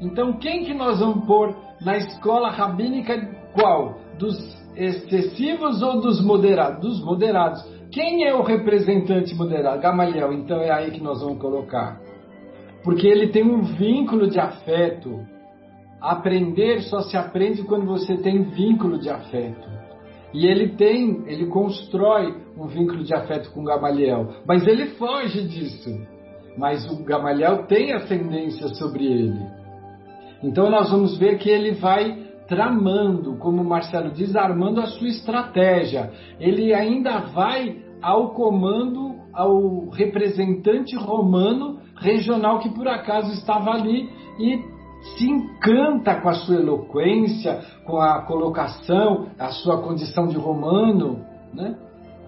[0.01, 3.17] Então, quem que nós vamos pôr na escola rabínica
[3.53, 3.99] qual?
[4.19, 4.37] Dos
[4.77, 6.81] excessivos ou dos moderados?
[6.81, 7.63] Dos moderados.
[7.91, 9.81] Quem é o representante moderado?
[9.81, 10.33] Gamaliel.
[10.33, 12.01] Então é aí que nós vamos colocar
[12.87, 15.27] porque ele tem um vínculo de afeto
[16.01, 19.69] aprender só se aprende quando você tem vínculo de afeto.
[20.33, 25.91] E ele tem, ele constrói um vínculo de afeto com Gamaliel, mas ele foge disso.
[26.57, 29.41] Mas o Gamaliel tem ascendência sobre ele.
[30.43, 35.09] Então nós vamos ver que ele vai tramando, como o Marcelo diz, armando a sua
[35.09, 36.11] estratégia.
[36.39, 44.77] Ele ainda vai ao comando, ao representante romano regional que por acaso estava ali e
[45.17, 51.77] se encanta com a sua eloquência, com a colocação, a sua condição de romano, né?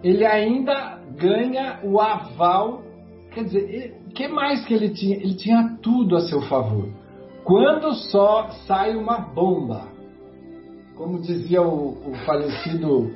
[0.02, 2.82] ele ainda ganha o aval.
[3.32, 5.16] Quer dizer, o que mais que ele tinha?
[5.16, 6.88] Ele tinha tudo a seu favor.
[7.48, 9.88] Quando só sai uma bomba,
[10.94, 13.10] como dizia o, o falecido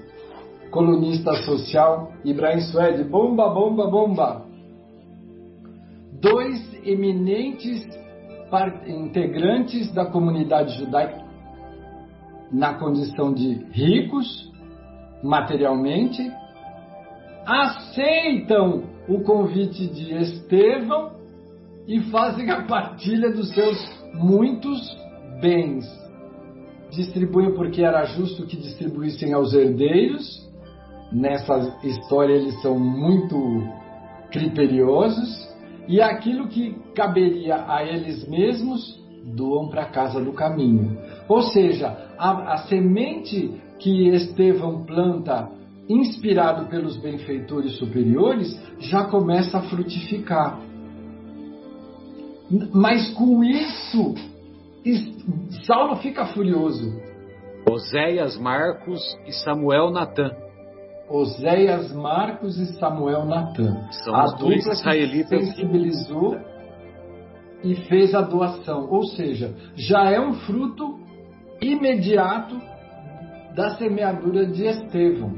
[0.70, 4.46] colunista social Ibrahim Suede, bomba, bomba, bomba.
[6.18, 7.86] Dois eminentes
[8.86, 11.26] integrantes da comunidade judaica
[12.50, 14.50] na condição de ricos
[15.22, 16.22] materialmente
[17.44, 21.12] aceitam o convite de Estevão
[21.86, 24.96] e fazem a partilha dos seus muitos
[25.40, 25.84] bens.
[26.90, 30.48] Distribuem porque era justo que distribuíssem aos herdeiros.
[31.10, 33.36] Nessa história eles são muito
[34.30, 35.52] criteriosos
[35.86, 40.98] e aquilo que caberia a eles mesmos doam para a casa do caminho.
[41.28, 45.48] Ou seja, a, a semente que Estevão planta,
[45.88, 50.60] inspirado pelos benfeitores superiores, já começa a frutificar.
[52.72, 54.14] Mas com isso,
[55.66, 56.92] Saulo fica furioso.
[57.70, 60.30] Oséias, Marcos e Samuel Natan.
[61.08, 63.88] Oséias, Marcos e Samuel Natan.
[64.04, 65.46] São a os dois israelitas.
[65.46, 66.36] sensibilizou
[67.62, 68.88] e fez a doação.
[68.90, 70.98] Ou seja, já é um fruto
[71.60, 72.60] imediato
[73.54, 75.32] da semeadura de Estevão.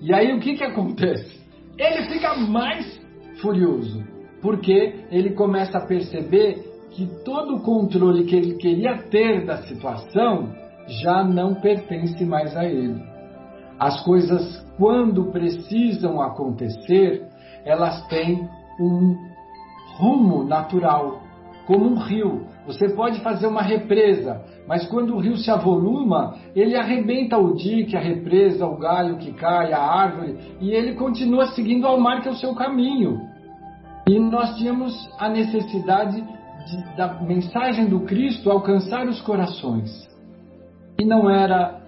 [0.00, 1.40] E aí o que, que acontece?
[1.78, 3.00] Ele fica mais
[3.40, 4.04] furioso,
[4.44, 10.50] porque ele começa a perceber que todo o controle que ele queria ter da situação
[10.86, 13.02] já não pertence mais a ele.
[13.80, 17.26] As coisas, quando precisam acontecer,
[17.64, 18.46] elas têm
[18.78, 19.16] um
[19.96, 21.22] rumo natural,
[21.66, 22.46] como um rio.
[22.66, 27.96] Você pode fazer uma represa, mas quando o rio se avoluma, ele arrebenta o dique,
[27.96, 32.28] a represa, o galho que cai, a árvore, e ele continua seguindo ao mar que
[32.28, 33.32] é o seu caminho.
[34.06, 39.90] E nós tínhamos a necessidade de, da mensagem do Cristo alcançar os corações.
[40.98, 41.80] E não era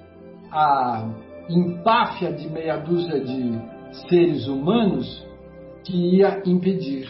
[0.51, 1.09] a
[1.49, 3.61] empáfia de meia dúzia de
[4.09, 5.27] seres humanos
[5.85, 7.07] que ia impedir.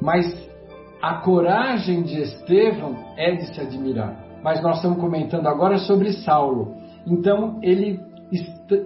[0.00, 0.26] Mas
[1.00, 4.16] a coragem de Estevão é de se admirar.
[4.42, 6.74] Mas nós estamos comentando agora sobre Saulo.
[7.06, 8.00] Então ele,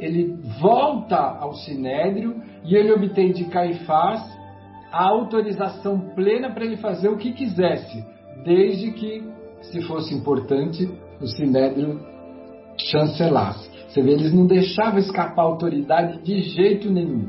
[0.00, 4.36] ele volta ao sinédrio e ele obtém de Caifás
[4.96, 8.02] a autorização plena para ele fazer o que quisesse,
[8.42, 9.22] desde que,
[9.61, 12.00] se fosse importante, o sinédrio
[12.78, 13.68] chancelasse.
[13.88, 17.28] Você vê, eles não deixavam escapar a autoridade de jeito nenhum.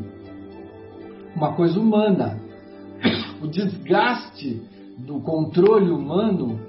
[1.36, 2.40] Uma coisa humana.
[3.42, 4.62] O desgaste
[4.98, 6.60] do controle humano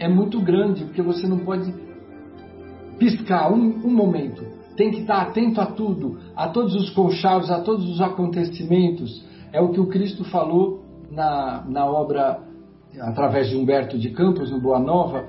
[0.00, 1.72] é muito grande, porque você não pode
[2.98, 4.44] piscar um, um momento.
[4.76, 9.29] Tem que estar atento a tudo, a todos os conchavos, a todos os acontecimentos.
[9.52, 12.40] É o que o Cristo falou na, na obra,
[13.00, 15.28] através de Humberto de Campos, no Boa Nova,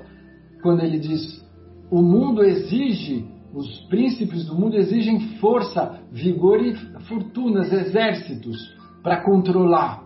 [0.62, 1.44] quando ele diz:
[1.90, 6.74] O mundo exige os príncipes do mundo exigem força, vigor e
[7.06, 8.56] fortunas, exércitos
[9.02, 10.02] para controlar.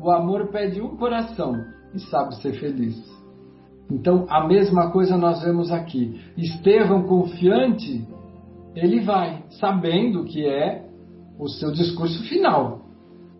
[0.00, 1.54] O amor pede um coração
[1.94, 2.98] e sabe ser feliz.
[3.90, 6.20] Então, a mesma coisa nós vemos aqui.
[6.36, 8.06] Estevão, confiante,
[8.74, 10.88] ele vai, sabendo que é
[11.38, 12.82] o seu discurso final.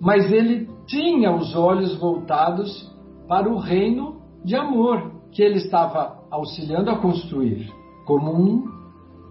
[0.01, 2.91] Mas ele tinha os olhos voltados
[3.29, 7.70] para o reino de amor que ele estava auxiliando a construir,
[8.07, 8.64] como um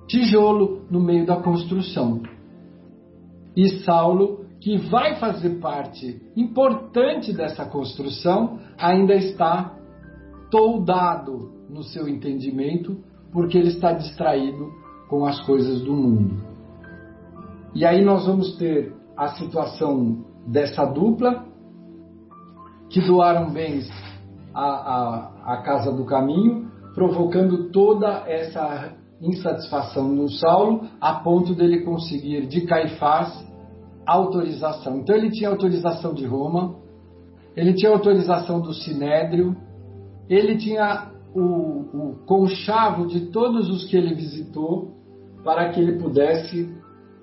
[0.08, 2.22] tijolo no meio da construção.
[3.56, 9.76] E Saulo, que vai fazer parte importante dessa construção, ainda está
[10.52, 12.98] toldado no seu entendimento,
[13.32, 14.72] porque ele está distraído
[15.10, 16.36] com as coisas do mundo.
[17.74, 21.46] E aí nós vamos ter a situação dessa dupla,
[22.90, 23.90] que doaram bens
[24.54, 31.82] à, à, à casa do caminho, provocando toda essa insatisfação no Saulo, a ponto dele
[31.82, 33.48] conseguir de Caifás
[34.06, 34.98] autorização.
[34.98, 36.76] Então ele tinha autorização de Roma,
[37.56, 39.56] ele tinha autorização do Sinédrio,
[40.30, 44.96] ele tinha o, o conchavo de todos os que ele visitou
[45.44, 46.74] para que ele pudesse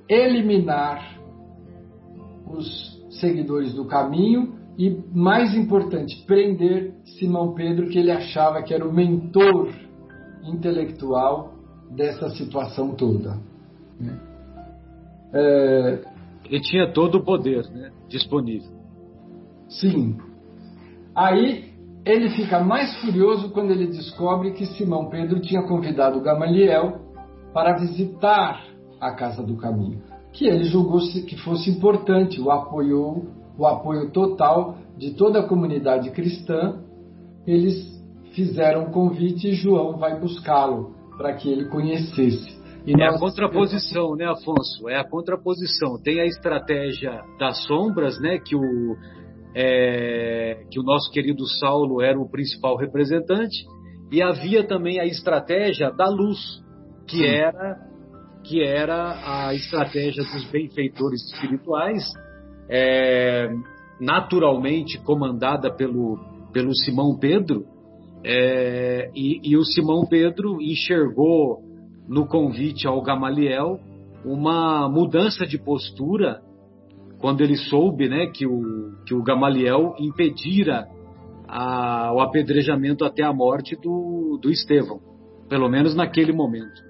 [0.09, 1.19] eliminar
[2.49, 8.87] os seguidores do caminho e, mais importante, prender Simão Pedro, que ele achava que era
[8.87, 9.71] o mentor
[10.45, 11.55] intelectual
[11.91, 13.39] dessa situação toda.
[15.33, 16.01] É...
[16.45, 18.71] Ele tinha todo o poder né, disponível.
[19.69, 20.17] Sim.
[21.15, 21.73] Aí
[22.05, 27.01] ele fica mais furioso quando ele descobre que Simão Pedro tinha convidado Gamaliel
[27.53, 28.65] para visitar
[29.01, 30.01] a casa do caminho,
[30.37, 33.27] que ele julgou que fosse importante, o apoiou,
[33.59, 36.83] o apoio total de toda a comunidade cristã.
[37.47, 37.75] Eles
[38.35, 42.55] fizeram um convite e João vai buscá-lo para que ele conhecesse.
[42.87, 43.17] E é nós...
[43.17, 44.89] a contraposição, né, Afonso?
[44.91, 45.99] É a contraposição.
[46.03, 48.97] Tem a estratégia das sombras, né, que o
[49.59, 53.65] é, que o nosso querido Saulo era o principal representante,
[54.13, 56.63] e havia também a estratégia da luz,
[57.07, 57.25] que Sim.
[57.25, 57.87] era
[58.49, 62.03] que era a estratégia dos benfeitores espirituais,
[62.71, 63.49] é,
[64.01, 66.19] naturalmente comandada pelo,
[66.53, 67.65] pelo Simão Pedro,
[68.25, 71.61] é, e, e, o Simão Pedro enxergou
[72.09, 73.79] no convite ao Gamaliel
[74.25, 76.41] uma mudança de postura
[77.21, 80.89] quando ele soube né, que, o, que o Gamaliel impedira
[81.49, 85.01] a, o apedrejamento até a morte do, do Estevão,
[85.49, 86.83] pelo menos naquele momento.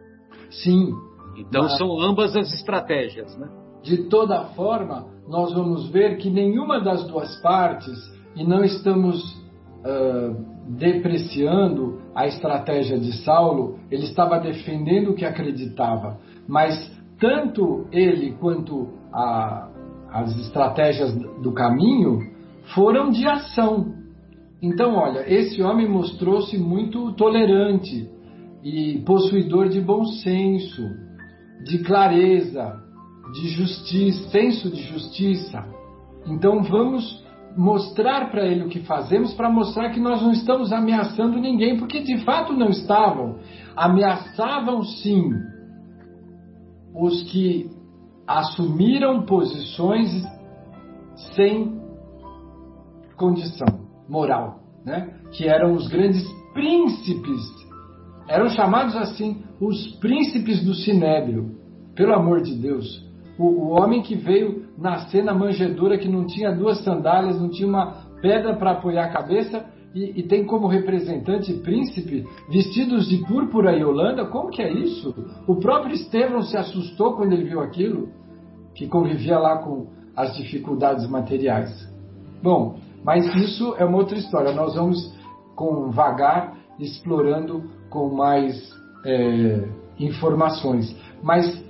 [0.51, 0.91] Sim.
[1.39, 1.77] Então mas...
[1.77, 3.37] são ambas as estratégias.
[3.39, 3.49] Né?
[3.83, 7.97] De toda forma, nós vamos ver que nenhuma das duas partes,
[8.35, 10.37] e não estamos uh,
[10.69, 16.19] depreciando a estratégia de Saulo, ele estava defendendo o que acreditava,
[16.49, 16.75] mas
[17.19, 19.69] tanto ele quanto a,
[20.11, 22.21] as estratégias do caminho
[22.75, 23.95] foram de ação.
[24.61, 28.11] Então, olha, esse homem mostrou-se muito tolerante
[28.63, 30.83] e possuidor de bom senso,
[31.65, 32.83] de clareza,
[33.33, 35.65] de justiça, senso de justiça.
[36.27, 37.25] Então, vamos
[37.57, 42.03] mostrar para ele o que fazemos para mostrar que nós não estamos ameaçando ninguém, porque
[42.03, 43.39] de fato não estavam.
[43.75, 45.31] Ameaçavam sim
[46.95, 47.71] os que
[48.27, 50.11] assumiram posições
[51.35, 51.81] sem
[53.17, 55.15] condição moral, né?
[55.33, 57.41] que eram os grandes príncipes,
[58.29, 61.57] eram chamados assim os príncipes do Sinédrio,
[61.95, 63.05] pelo amor de Deus.
[63.39, 67.69] O, o homem que veio nascer na manjedoura, que não tinha duas sandálias, não tinha
[67.69, 73.75] uma pedra para apoiar a cabeça, e, e, tem como representante príncipe vestidos de púrpura
[73.75, 74.27] e holanda?
[74.27, 75.15] Como que é isso?
[75.49, 78.11] O próprio Estevão se assustou quando ele viu aquilo,
[78.75, 81.71] que convivia lá com as dificuldades materiais.
[82.43, 84.53] Bom, mas isso é uma outra história.
[84.53, 84.99] Nós vamos
[85.55, 88.55] com vagar explorando com mais
[89.07, 90.95] é, informações.
[91.23, 91.65] Mas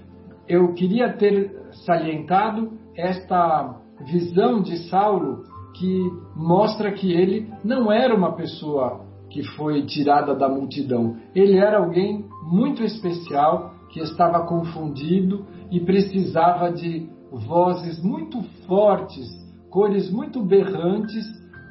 [0.49, 3.77] eu queria ter salientado esta
[4.11, 10.49] visão de Saulo que mostra que ele não era uma pessoa que foi tirada da
[10.49, 11.17] multidão.
[11.35, 19.27] Ele era alguém muito especial que estava confundido e precisava de vozes muito fortes,
[19.69, 21.25] cores muito berrantes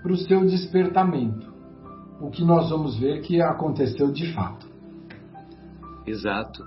[0.04, 1.54] para o seu despertamento.
[2.22, 4.65] O que nós vamos ver que aconteceu de fato.
[6.06, 6.64] Exato.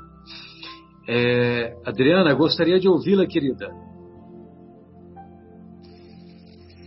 [1.09, 3.69] É, Adriana, gostaria de ouvi-la, querida.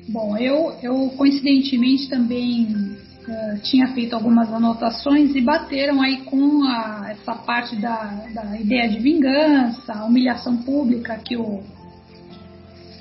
[0.09, 7.07] Bom, eu, eu coincidentemente também uh, tinha feito algumas anotações e bateram aí com a,
[7.11, 11.63] essa parte da, da ideia de vingança, a humilhação pública que o,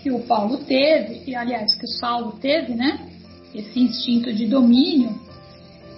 [0.03, 3.07] que o Paulo teve, e aliás, que o Saulo teve, né?
[3.55, 5.15] Esse instinto de domínio.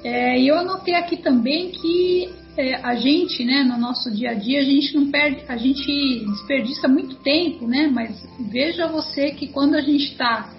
[0.03, 4.35] É, e eu anotei aqui também que é, a gente, né, no nosso dia a
[4.35, 7.89] dia, a gente não perde, a gente desperdiça muito tempo, né?
[7.93, 10.53] Mas veja você que quando a gente está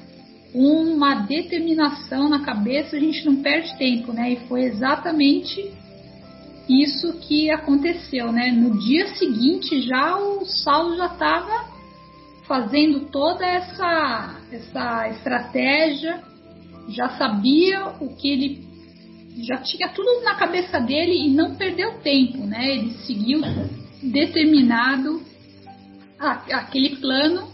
[0.53, 4.33] uma determinação na cabeça, a gente não perde tempo, né?
[4.33, 5.71] E foi exatamente
[6.67, 8.51] isso que aconteceu, né?
[8.51, 11.73] No dia seguinte já o Saulo já estava
[12.47, 16.23] fazendo toda essa essa estratégia,
[16.89, 18.72] já sabia o que ele
[19.37, 22.75] já tinha tudo na cabeça dele e não perdeu tempo, né?
[22.75, 23.41] Ele seguiu
[24.01, 25.21] determinado
[26.19, 27.47] aquele plano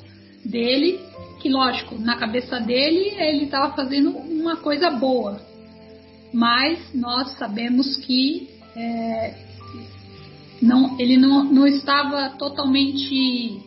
[0.45, 0.99] dele
[1.39, 5.39] que lógico, na cabeça dele ele estava fazendo uma coisa boa,
[6.33, 9.35] mas nós sabemos que é,
[10.61, 13.61] não, ele não, não estava totalmente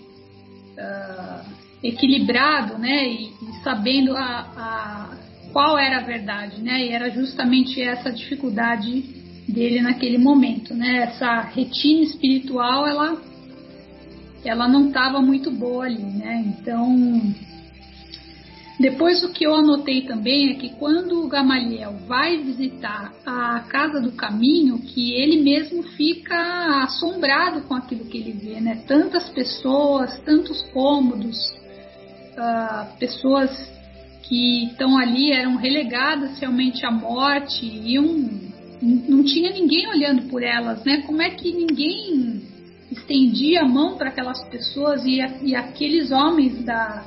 [0.77, 1.51] uh,
[1.83, 5.17] equilibrado, né, e, e sabendo a, a,
[5.53, 11.05] qual era a verdade, né, e era justamente essa dificuldade dele naquele momento, né?
[11.05, 13.21] Essa retina espiritual, ela,
[14.45, 16.45] ela não estava muito boa ali, né?
[16.47, 17.21] Então,
[18.79, 24.01] depois o que eu anotei também é que quando o Gamaliel vai visitar a casa
[24.01, 28.83] do caminho, que ele mesmo fica assombrado com aquilo que ele vê, né?
[28.87, 31.37] Tantas pessoas, tantos cômodos,
[32.33, 33.51] uh, pessoas
[34.23, 40.43] que estão ali eram relegadas realmente à morte e um, não tinha ninguém olhando por
[40.43, 41.03] elas, né?
[41.07, 42.43] Como é que ninguém
[42.91, 47.05] estendia a mão para aquelas pessoas e, e aqueles homens da,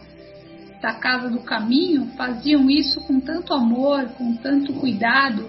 [0.81, 5.47] da casa do caminho faziam isso com tanto amor, com tanto cuidado.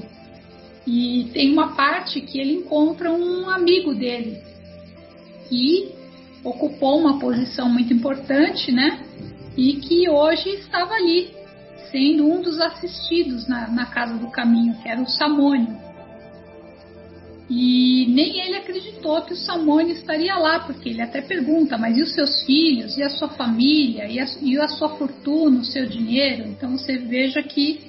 [0.87, 4.41] E tem uma parte que ele encontra um amigo dele
[5.49, 5.93] que
[6.45, 9.01] ocupou uma posição muito importante, né?
[9.57, 11.36] E que hoje estava ali,
[11.91, 15.87] sendo um dos assistidos na, na casa do caminho, que era o Samônio.
[17.49, 22.03] E nem ele acreditou que o Samônio estaria lá, porque ele até pergunta, mas e
[22.03, 25.87] os seus filhos, e a sua família, e a, e a sua fortuna, o seu
[25.87, 26.49] dinheiro?
[26.49, 27.89] Então você veja que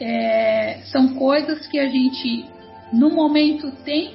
[0.00, 2.44] é, são coisas que a gente
[2.92, 4.14] no momento tem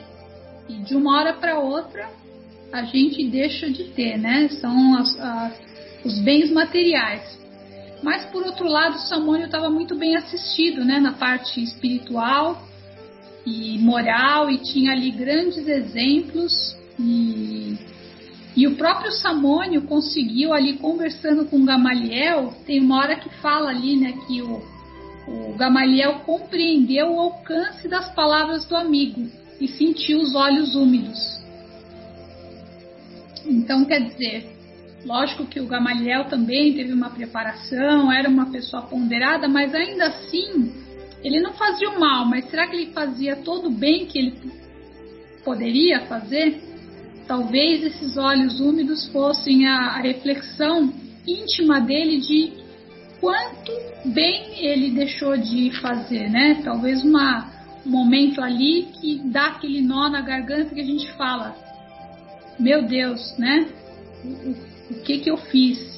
[0.70, 2.10] e de uma hora para outra
[2.72, 4.50] a gente deixa de ter, né?
[4.50, 5.62] São as, as,
[6.06, 7.40] os bens materiais.
[8.02, 11.00] Mas por outro lado, Samônio estava muito bem assistido, né?
[11.00, 12.68] Na parte espiritual
[13.46, 17.78] e moral e tinha ali grandes exemplos e,
[18.58, 23.96] e o próprio Samônio conseguiu ali conversando com Gamaliel, tem uma hora que fala ali,
[23.96, 24.62] né, que o,
[25.28, 29.30] o Gamaliel compreendeu o alcance das palavras do amigo
[29.62, 31.40] e sentiu os olhos úmidos.
[33.46, 34.57] Então, quer dizer,
[35.06, 40.72] lógico que o Gamaliel também teve uma preparação, era uma pessoa ponderada, mas ainda assim
[41.24, 44.36] ele não fazia o mal, mas será que ele fazia todo o bem que ele
[45.44, 46.62] poderia fazer?
[47.28, 50.94] Talvez esses olhos úmidos fossem a, a reflexão
[51.28, 52.54] íntima dele de
[53.20, 53.72] quanto
[54.06, 56.62] bem ele deixou de fazer, né?
[56.64, 57.52] Talvez uma,
[57.86, 61.56] um momento ali que dá aquele nó na garganta que a gente fala:
[62.60, 63.68] Meu Deus, né?
[64.90, 65.98] O, que que eu fiz?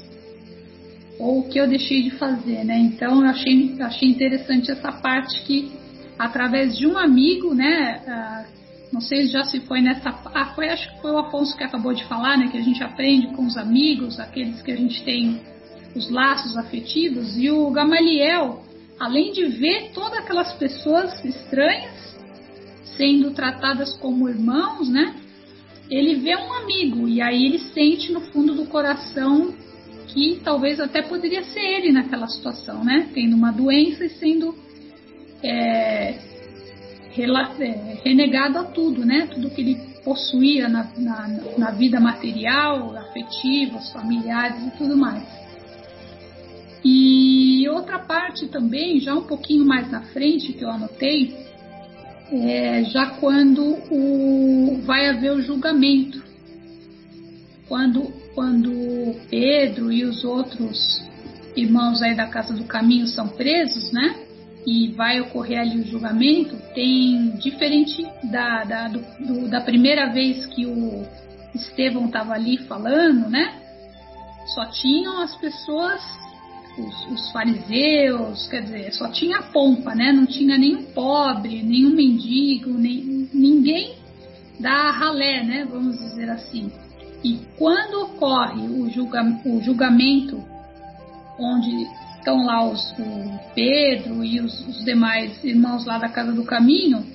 [1.19, 2.79] ou o que eu deixei de fazer, né?
[2.79, 5.69] Então eu achei, achei interessante essa parte que
[6.17, 8.01] através de um amigo, né?
[8.07, 8.59] Uh,
[8.93, 11.63] não sei se já se foi nessa, ah, foi acho que foi o Afonso que
[11.63, 12.47] acabou de falar, né?
[12.47, 15.41] Que a gente aprende com os amigos, aqueles que a gente tem
[15.93, 18.63] os laços afetivos e o Gamaliel,
[18.97, 22.17] além de ver todas aquelas pessoas estranhas
[22.97, 25.15] sendo tratadas como irmãos, né?
[25.89, 29.53] Ele vê um amigo e aí ele sente no fundo do coração
[30.07, 33.09] que talvez até poderia ser ele naquela situação, né?
[33.13, 34.55] Tendo uma doença e sendo
[35.43, 36.19] é,
[37.59, 39.27] é, renegado a tudo, né?
[39.31, 41.27] Tudo que ele possuía na, na,
[41.57, 45.23] na vida material, afetiva, familiares e tudo mais.
[46.83, 51.35] E outra parte também, já um pouquinho mais na frente, que eu anotei,
[52.31, 56.21] é já quando o, vai haver o julgamento.
[57.67, 61.03] Quando quando Pedro e os outros
[61.55, 64.15] irmãos aí da Casa do Caminho são presos, né?
[64.65, 70.45] E vai ocorrer ali o julgamento, tem diferente da, da, do, do, da primeira vez
[70.45, 71.05] que o
[71.53, 73.55] Estevão estava ali falando, né?
[74.53, 76.01] Só tinham as pessoas,
[76.79, 80.11] os, os, fariseus, quer dizer, só tinha pompa, né?
[80.11, 83.95] Não tinha nenhum pobre, nenhum mendigo, nem, ninguém
[84.59, 85.67] da ralé, né?
[85.69, 86.71] Vamos dizer assim.
[87.23, 90.43] E quando ocorre o, julga, o julgamento,
[91.37, 96.43] onde estão lá os, o Pedro e os, os demais irmãos lá da Casa do
[96.43, 97.05] Caminho,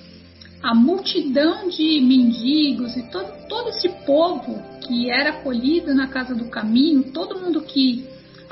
[0.63, 6.47] a multidão de mendigos e todo, todo esse povo que era acolhido na Casa do
[6.47, 8.07] Caminho, todo mundo que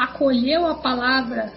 [0.05, 1.53] acolheu a palavra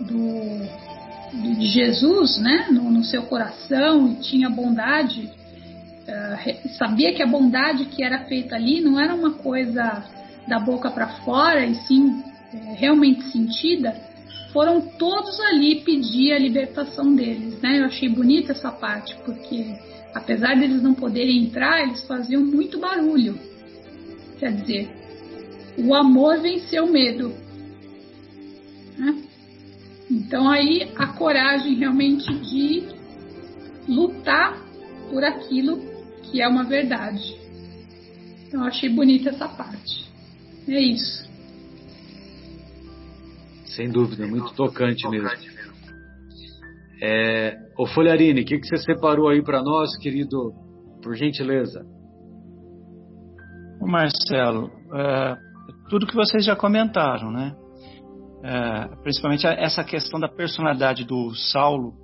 [0.00, 5.30] do, de Jesus né, no, no seu coração e tinha bondade
[6.08, 10.04] uh, sabia que a bondade que era feita ali não era uma coisa
[10.48, 13.94] da boca para fora, e sim é, realmente sentida,
[14.52, 17.60] foram todos ali pedir a libertação deles.
[17.60, 17.80] Né?
[17.80, 19.76] Eu achei bonita essa parte, porque
[20.14, 23.38] apesar deles não poderem entrar, eles faziam muito barulho.
[24.38, 24.90] Quer dizer,
[25.76, 27.34] o amor venceu o medo.
[28.98, 29.22] Né?
[30.10, 32.88] Então aí a coragem realmente de
[33.88, 34.58] lutar
[35.10, 35.78] por aquilo
[36.22, 37.38] que é uma verdade.
[38.46, 40.10] Então, eu achei bonita essa parte.
[40.66, 41.28] É isso.
[43.64, 45.28] Sem dúvida, muito tocante mesmo.
[47.00, 50.52] É, Ô Folharini, o que, que você separou aí para nós, querido,
[51.00, 51.86] por gentileza?
[53.80, 55.36] Marcelo, é,
[55.88, 57.54] tudo que vocês já comentaram, né?
[58.42, 61.94] É, principalmente essa questão da personalidade do Saulo,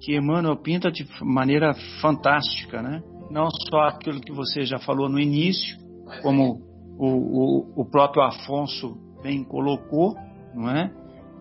[0.00, 3.02] que Emmanuel pinta de maneira fantástica, né?
[3.30, 5.76] Não só aquilo que você já falou no início,
[6.22, 6.60] como
[6.98, 10.16] o, o, o próprio Afonso bem colocou,
[10.54, 10.90] não é?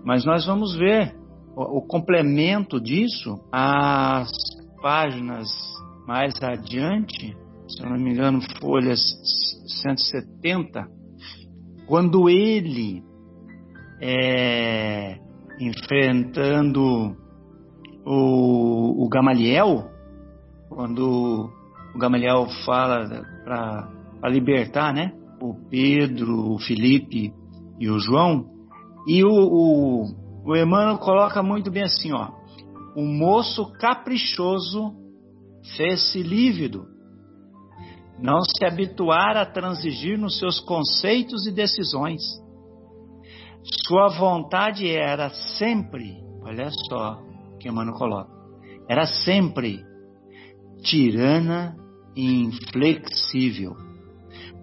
[0.04, 1.16] Mas nós vamos ver
[1.56, 4.30] o, o complemento disso, as
[4.82, 5.48] páginas
[6.06, 7.36] mais adiante,
[7.68, 9.02] se eu não me engano, folhas
[9.84, 10.86] 170,
[11.88, 13.04] quando ele
[14.02, 15.18] é,
[15.60, 17.16] enfrentando
[18.06, 19.90] o, o Gamaliel,
[20.70, 21.50] quando
[21.94, 25.14] o Gamaliel fala para libertar, né?
[25.42, 27.34] O Pedro, o Felipe
[27.80, 28.46] e o João,
[29.08, 30.06] e o, o,
[30.46, 32.30] o Emmanuel coloca muito bem assim, ó.
[32.96, 34.94] O moço caprichoso
[35.78, 36.86] fez-se lívido.
[38.22, 42.22] Não se habituar a transigir nos seus conceitos e decisões.
[43.64, 47.20] Sua vontade era sempre, olha só
[47.60, 48.32] que Emmanuel coloca,
[48.88, 49.84] era sempre
[50.82, 51.76] tirana
[52.16, 53.76] e inflexível.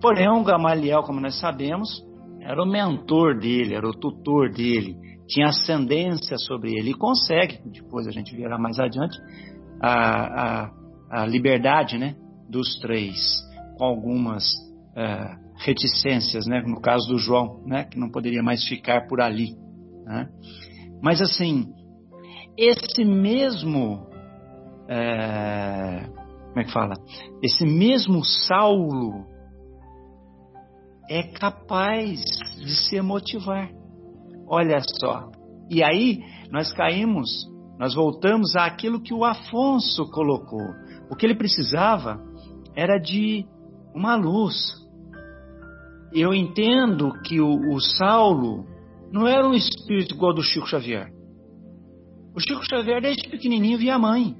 [0.00, 2.04] Porém, o Gamaliel, como nós sabemos,
[2.40, 8.06] era o mentor dele, era o tutor dele, tinha ascendência sobre ele e consegue, depois
[8.06, 9.18] a gente verá mais adiante,
[9.80, 10.70] a, a,
[11.10, 12.14] a liberdade né,
[12.48, 13.16] dos três,
[13.76, 14.44] com algumas
[14.96, 19.54] uh, reticências, né, no caso do João, né, que não poderia mais ficar por ali.
[20.04, 20.28] Né?
[21.02, 21.72] Mas assim,
[22.56, 24.06] esse mesmo.
[24.88, 26.06] É,
[26.48, 26.94] como é que fala?
[27.42, 29.26] Esse mesmo Saulo
[31.08, 32.20] é capaz
[32.56, 33.70] de se motivar.
[34.48, 35.30] Olha só.
[35.68, 37.28] E aí nós caímos,
[37.78, 40.66] nós voltamos àquilo que o Afonso colocou.
[41.10, 42.20] O que ele precisava
[42.74, 43.44] era de
[43.94, 44.85] uma luz.
[46.18, 48.64] Eu entendo que o, o Saulo
[49.12, 51.12] não era um espírito igual do Chico Xavier.
[52.34, 54.34] O Chico Xavier, desde pequenininho, via a mãe.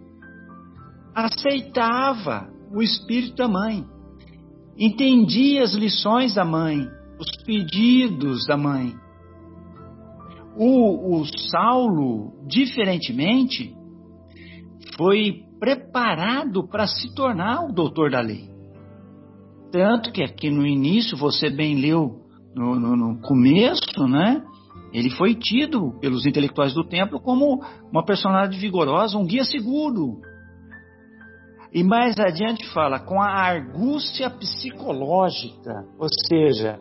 [1.15, 3.85] Aceitava o espírito da mãe.
[4.79, 6.89] Entendia as lições da mãe,
[7.21, 8.95] os pedidos da mãe.
[10.57, 13.77] O, o Saulo, diferentemente,
[14.97, 18.56] foi preparado para se tornar o doutor da lei.
[19.77, 22.23] Tanto que aqui no início, você bem leu
[22.55, 24.43] no, no, no começo, né?
[24.91, 27.63] Ele foi tido pelos intelectuais do templo como
[27.93, 30.23] uma personalidade vigorosa, um guia seguro.
[31.75, 36.81] E mais adiante fala com a argúcia psicológica, ou seja,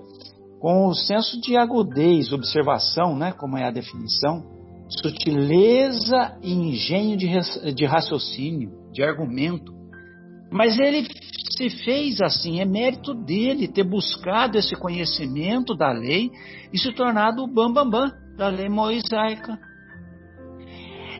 [0.61, 4.41] com o senso de agudez, observação, né, como é a definição,
[4.87, 7.27] sutileza e engenho de,
[7.73, 9.75] de raciocínio, de argumento.
[10.49, 11.05] Mas ele
[11.51, 16.31] se fez assim, é mérito dele ter buscado esse conhecimento da lei
[16.73, 19.57] e se tornado o bambambam bam, bam, da lei moisaica.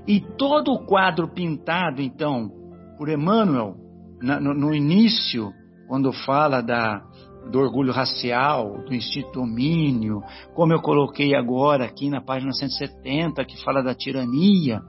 [0.08, 2.50] E todo o quadro pintado, então,
[2.98, 3.76] por Emmanuel,
[4.22, 5.52] no, no início,
[5.88, 7.02] quando fala da,
[7.50, 10.22] do orgulho racial, do instinto domínio,
[10.54, 14.82] como eu coloquei agora aqui na página 170, que fala da tirania.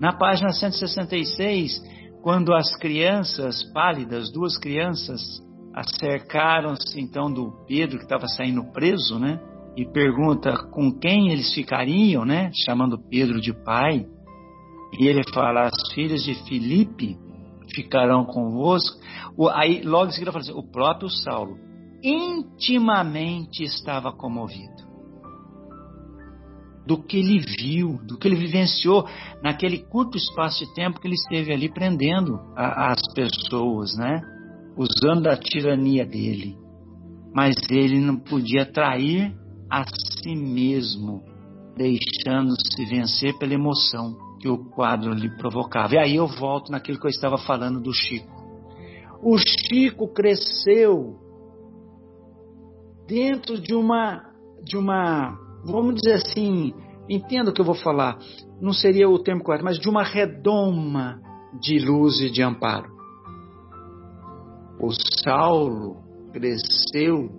[0.00, 1.80] Na página 166,
[2.22, 5.20] quando as crianças pálidas, duas crianças,
[5.74, 9.40] acercaram-se então do Pedro que estava saindo preso, né?
[9.76, 12.50] E pergunta com quem eles ficariam, né?
[12.64, 14.04] Chamando Pedro de pai.
[14.98, 17.16] E ele fala: as filhas de Filipe
[17.74, 18.98] ficarão convosco.
[19.52, 21.56] Aí logo em seguida fala assim: o próprio Saulo
[22.02, 24.77] intimamente estava comovido
[26.88, 29.06] do que ele viu, do que ele vivenciou
[29.42, 34.22] naquele curto espaço de tempo que ele esteve ali prendendo a, as pessoas, né?
[34.74, 36.56] Usando a tirania dele.
[37.34, 39.36] Mas ele não podia trair
[39.70, 41.22] a si mesmo,
[41.76, 45.94] deixando-se vencer pela emoção que o quadro lhe provocava.
[45.94, 48.34] E aí eu volto naquilo que eu estava falando do Chico.
[49.22, 51.18] O Chico cresceu
[53.06, 54.26] dentro de uma
[54.64, 56.72] de uma vamos dizer assim,
[57.08, 58.18] entenda o que eu vou falar,
[58.60, 61.20] não seria o termo correto, mas de uma redoma
[61.60, 62.90] de luz e de amparo.
[64.80, 64.90] O
[65.24, 65.96] Saulo
[66.32, 67.30] cresceu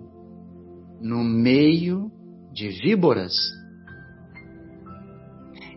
[1.00, 2.10] no meio
[2.52, 3.32] de víboras.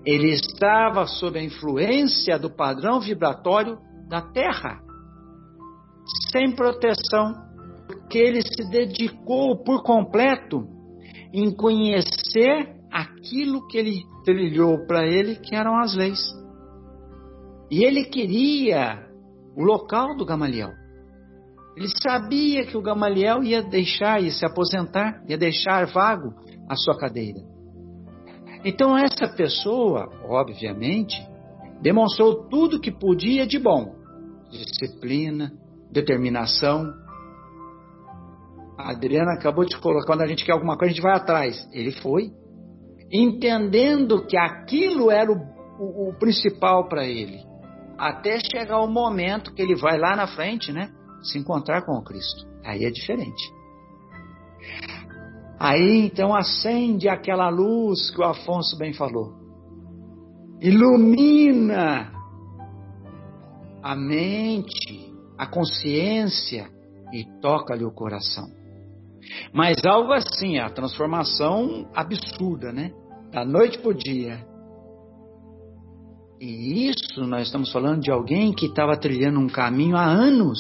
[0.05, 3.77] Ele estava sob a influência do padrão vibratório
[4.09, 4.81] da Terra,
[6.31, 7.33] sem proteção,
[7.87, 10.67] porque ele se dedicou por completo
[11.33, 16.19] em conhecer aquilo que ele trilhou para ele, que eram as leis.
[17.71, 19.07] E ele queria
[19.55, 20.71] o local do Gamaliel.
[21.75, 26.35] Ele sabia que o Gamaliel ia deixar, ia se aposentar, ia deixar vago
[26.69, 27.39] a sua cadeira.
[28.63, 31.19] Então essa pessoa, obviamente,
[31.81, 33.95] demonstrou tudo que podia de bom:
[34.51, 35.51] disciplina,
[35.91, 37.02] determinação.
[38.89, 41.67] Adriana acabou de colocar, quando a gente quer alguma coisa, a gente vai atrás.
[41.71, 42.31] Ele foi,
[43.11, 45.35] entendendo que aquilo era o,
[45.79, 47.39] o, o principal para ele,
[47.97, 50.89] até chegar o momento que ele vai lá na frente, né?
[51.23, 52.45] Se encontrar com o Cristo.
[52.65, 53.51] Aí é diferente.
[55.59, 59.33] Aí então acende aquela luz que o Afonso bem falou.
[60.59, 62.11] Ilumina
[63.81, 66.69] a mente, a consciência
[67.13, 68.62] e toca-lhe o coração.
[69.53, 72.91] Mas algo assim, a transformação absurda, né?
[73.31, 74.45] Da noite para o dia.
[76.39, 80.59] E isso nós estamos falando de alguém que estava trilhando um caminho há anos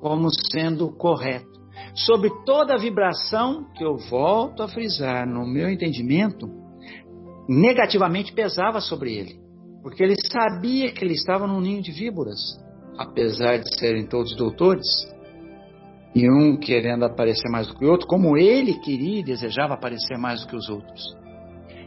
[0.00, 1.52] como sendo correto.
[1.94, 6.50] Sobre toda a vibração que eu volto a frisar no meu entendimento,
[7.48, 9.40] negativamente pesava sobre ele.
[9.80, 12.38] Porque ele sabia que ele estava num ninho de víboras,
[12.98, 14.88] apesar de serem todos doutores,
[16.14, 20.18] e um querendo aparecer mais do que o outro, como ele queria e desejava aparecer
[20.18, 21.02] mais do que os outros.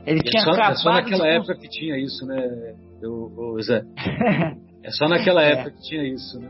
[0.06, 0.72] Ele e tinha é só, acabado.
[0.72, 1.30] É só naquela de...
[1.30, 3.84] época que tinha isso, né, o, Zé?
[4.84, 5.54] é só naquela é.
[5.54, 6.50] época que tinha isso, né?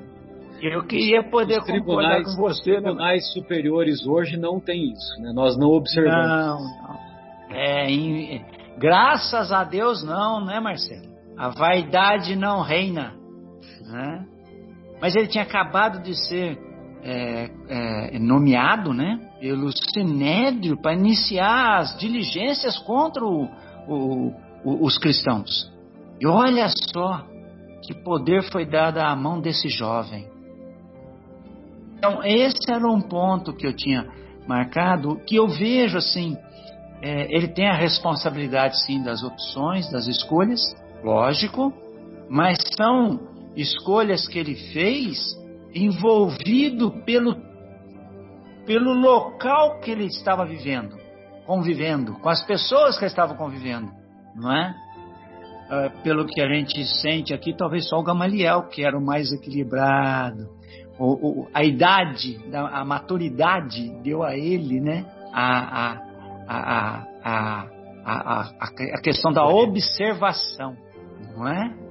[0.61, 2.59] Eu queria poder os concordar com você.
[2.59, 3.33] Os tribunais né?
[3.33, 5.31] superiores hoje não tem isso, né?
[5.33, 6.27] Nós não observamos.
[6.27, 7.55] Não, não.
[7.55, 8.43] É, em,
[8.77, 11.13] graças a Deus não, né, Marcelo?
[11.37, 13.13] A vaidade não reina,
[13.85, 14.25] né?
[15.01, 16.57] Mas ele tinha acabado de ser
[17.07, 23.47] é, é, nomeado, né, pelo Sinédrio para iniciar as diligências contra o,
[23.87, 24.33] o,
[24.63, 25.71] o, os cristãos.
[26.19, 27.23] E olha só
[27.83, 30.27] que poder foi dado à mão desse jovem.
[31.97, 34.07] Então, esse era um ponto que eu tinha
[34.47, 36.35] marcado, que eu vejo assim,
[37.03, 40.59] é, ele tem a responsabilidade sim das opções, das escolhas,
[41.03, 41.71] lógico,
[42.27, 43.19] mas são
[43.55, 45.19] escolhas que ele fez
[45.75, 47.35] envolvido pelo,
[48.65, 50.97] pelo local que ele estava vivendo,
[51.45, 53.91] convivendo, com as pessoas que estavam convivendo,
[54.33, 54.73] não é?
[55.65, 59.33] Uh, pelo que a gente sente aqui, talvez só o Gamaliel, que era o mais
[59.33, 60.47] equilibrado,
[60.97, 65.05] o, o, a idade, a maturidade deu a ele, né?
[65.33, 66.01] A, a,
[66.47, 67.67] a, a,
[68.05, 70.77] a, a, questão da observação,
[71.35, 71.84] não é?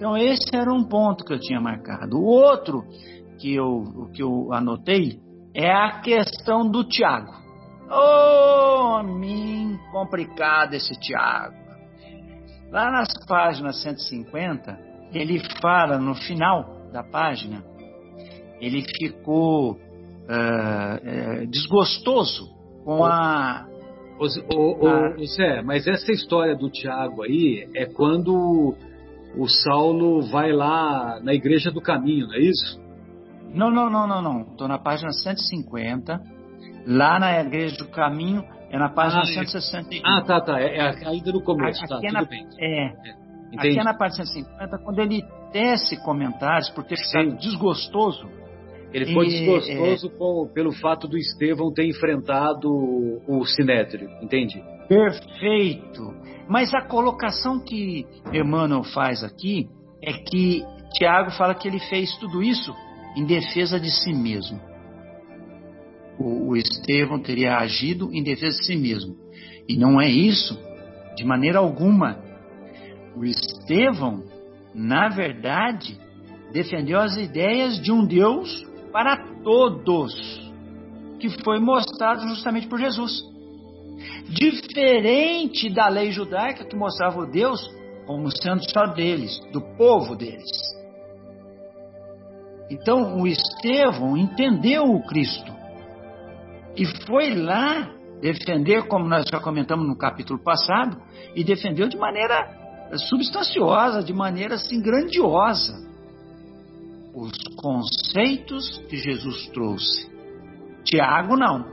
[0.00, 2.16] Então esse era um ponto que eu tinha marcado.
[2.16, 2.84] O outro
[3.38, 5.20] que eu, que eu anotei
[5.54, 7.34] é a questão do Tiago.
[7.90, 11.54] Oh, mim complicado esse Tiago.
[12.70, 14.78] Lá nas páginas 150,
[15.12, 17.62] ele fala no final da página
[18.60, 22.48] ele ficou uh, uh, desgostoso
[22.84, 23.66] com a.
[24.18, 28.74] O, o, Zé, mas essa história do Tiago aí é quando
[29.36, 32.80] o Saulo vai lá na Igreja do Caminho, não é isso?
[33.54, 34.40] Não, não, não, não, não.
[34.42, 36.20] Estou na página 150.
[36.86, 39.98] Lá na Igreja do Caminho é na página ah, 161.
[39.98, 40.00] É.
[40.04, 40.60] Ah, tá, tá.
[40.60, 42.46] É, é ainda no começo, tá, aqui tá, é na, bem.
[42.58, 42.86] É.
[42.86, 43.20] é.
[43.56, 45.22] Aqui é na página 150, quando ele
[45.52, 48.28] tece comentários por ter ficado desgostoso
[48.92, 52.68] ele foi e, desgostoso é, com, pelo fato do Estevão ter enfrentado
[53.26, 54.62] o Sinédrio, entende?
[54.88, 56.14] Perfeito.
[56.48, 59.68] Mas a colocação que Emmanuel faz aqui
[60.02, 60.64] é que
[60.94, 62.74] Tiago fala que ele fez tudo isso
[63.16, 64.60] em defesa de si mesmo.
[66.18, 69.16] O, o Estevão teria agido em defesa de si mesmo.
[69.68, 70.58] E não é isso,
[71.16, 72.18] de maneira alguma.
[73.16, 74.24] O Estevão,
[74.74, 75.96] na verdade,
[76.52, 80.12] defendeu as ideias de um Deus para todos,
[81.18, 83.22] que foi mostrado justamente por Jesus.
[84.28, 87.60] Diferente da lei judaica que mostrava o Deus
[88.06, 90.50] como sendo só deles, do povo deles.
[92.70, 95.52] Então o Estevão entendeu o Cristo
[96.76, 101.00] e foi lá defender, como nós já comentamos no capítulo passado,
[101.34, 102.48] e defendeu de maneira
[103.08, 105.89] substanciosa, de maneira assim grandiosa
[107.14, 110.10] os conceitos que Jesus trouxe.
[110.84, 111.64] Tiago não.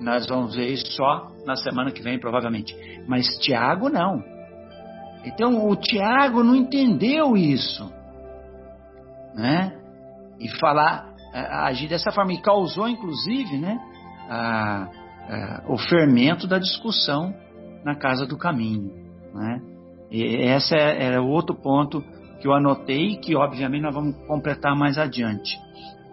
[0.00, 2.74] Nós vamos ver isso só na semana que vem, provavelmente.
[3.06, 4.22] Mas Tiago não.
[5.24, 7.90] Então o Tiago não entendeu isso,
[9.34, 9.80] né?
[10.38, 13.78] E falar, agir dessa forma e causou, inclusive, né,
[14.28, 14.88] a,
[15.28, 17.34] a, o fermento da discussão
[17.84, 18.90] na casa do caminho,
[19.32, 19.60] né?
[20.10, 22.04] E esse é, era o outro ponto
[22.40, 25.58] que eu anotei, que obviamente nós vamos completar mais adiante.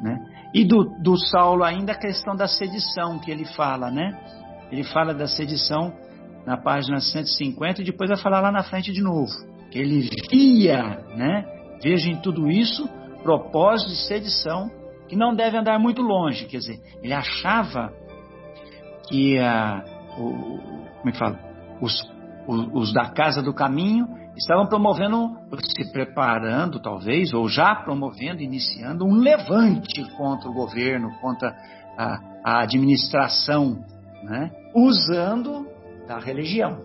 [0.01, 0.17] Né?
[0.53, 4.11] E do, do Saulo ainda a questão da sedição que ele fala, né?
[4.71, 5.93] Ele fala da sedição
[6.45, 9.31] na página 150 e depois vai falar lá na frente de novo.
[9.69, 11.45] Que ele via, né?
[11.81, 12.87] Veja em tudo isso
[13.23, 14.69] propósito de sedição
[15.07, 16.45] que não deve andar muito longe.
[16.45, 17.93] Quer dizer, ele achava
[19.07, 19.83] que a,
[20.17, 20.57] o,
[20.97, 21.39] como é que fala?
[21.81, 21.93] Os,
[22.47, 24.07] os, os da casa do caminho
[24.37, 25.37] estavam promovendo,
[25.75, 31.55] se preparando talvez, ou já promovendo, iniciando um levante contra o governo, contra
[31.97, 33.83] a, a administração,
[34.23, 34.51] né?
[34.73, 35.67] usando
[36.07, 36.79] da religião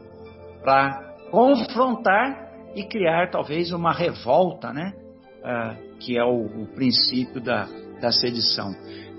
[0.62, 4.92] para confrontar e criar talvez uma revolta, né?
[5.38, 7.66] Uh, que é o, o princípio da,
[8.00, 8.72] da sedição.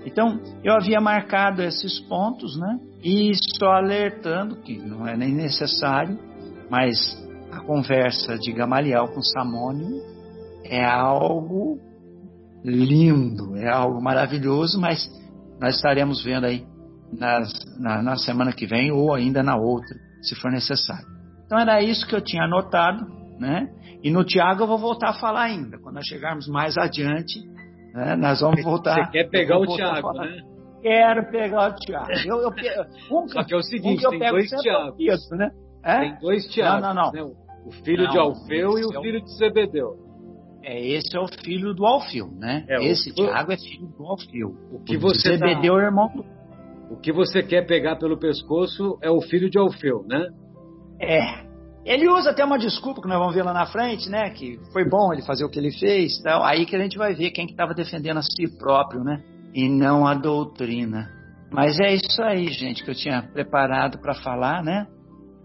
[0.04, 2.78] Então, eu havia marcado esses pontos, né?
[3.02, 6.18] E só alertando que não é nem necessário,
[6.70, 6.96] mas
[7.52, 10.02] a conversa de Gamaliel com Samônio
[10.64, 11.78] é algo
[12.64, 15.08] lindo, é algo maravilhoso, mas
[15.60, 16.66] nós estaremos vendo aí
[17.12, 21.06] nas, na, na semana que vem ou ainda na outra, se for necessário.
[21.46, 23.06] Então era isso que eu tinha anotado,
[23.38, 23.68] né?
[24.02, 25.78] E no Tiago eu vou voltar a falar ainda.
[25.78, 27.40] Quando nós chegarmos mais adiante,
[27.94, 29.06] né, nós vamos voltar.
[29.06, 30.42] Você quer pegar o Tiago, né?
[30.82, 32.12] Quero pegar o Tiago.
[32.24, 32.52] Eu, eu,
[33.10, 35.30] um, Só que é o seguinte, um tem dois Tiagos.
[35.30, 35.50] Né?
[35.82, 36.00] É?
[36.00, 36.82] Tem dois Tiagos.
[36.82, 37.28] Não, não, não.
[37.28, 37.34] Né?
[37.66, 40.08] O filho não, de Alfeu e o é filho de Zebedeu.
[40.62, 42.64] É, esse é o filho do Alfeu, né?
[42.68, 43.14] É, esse o...
[43.14, 44.54] Tiago é filho do Alfeu.
[44.72, 45.82] O que o você Zebedeu tá...
[45.82, 46.24] é irmão do
[46.90, 50.28] o que você quer pegar pelo pescoço é o filho de Alfeu, né?
[51.00, 51.46] É.
[51.84, 54.30] Ele usa até uma desculpa que nós vamos ver lá na frente, né?
[54.30, 56.42] Que foi bom ele fazer o que ele fez, tal.
[56.42, 59.22] Aí que a gente vai ver quem que estava defendendo a si próprio, né?
[59.54, 61.10] E não a doutrina.
[61.50, 64.86] Mas é isso aí, gente, que eu tinha preparado para falar, né?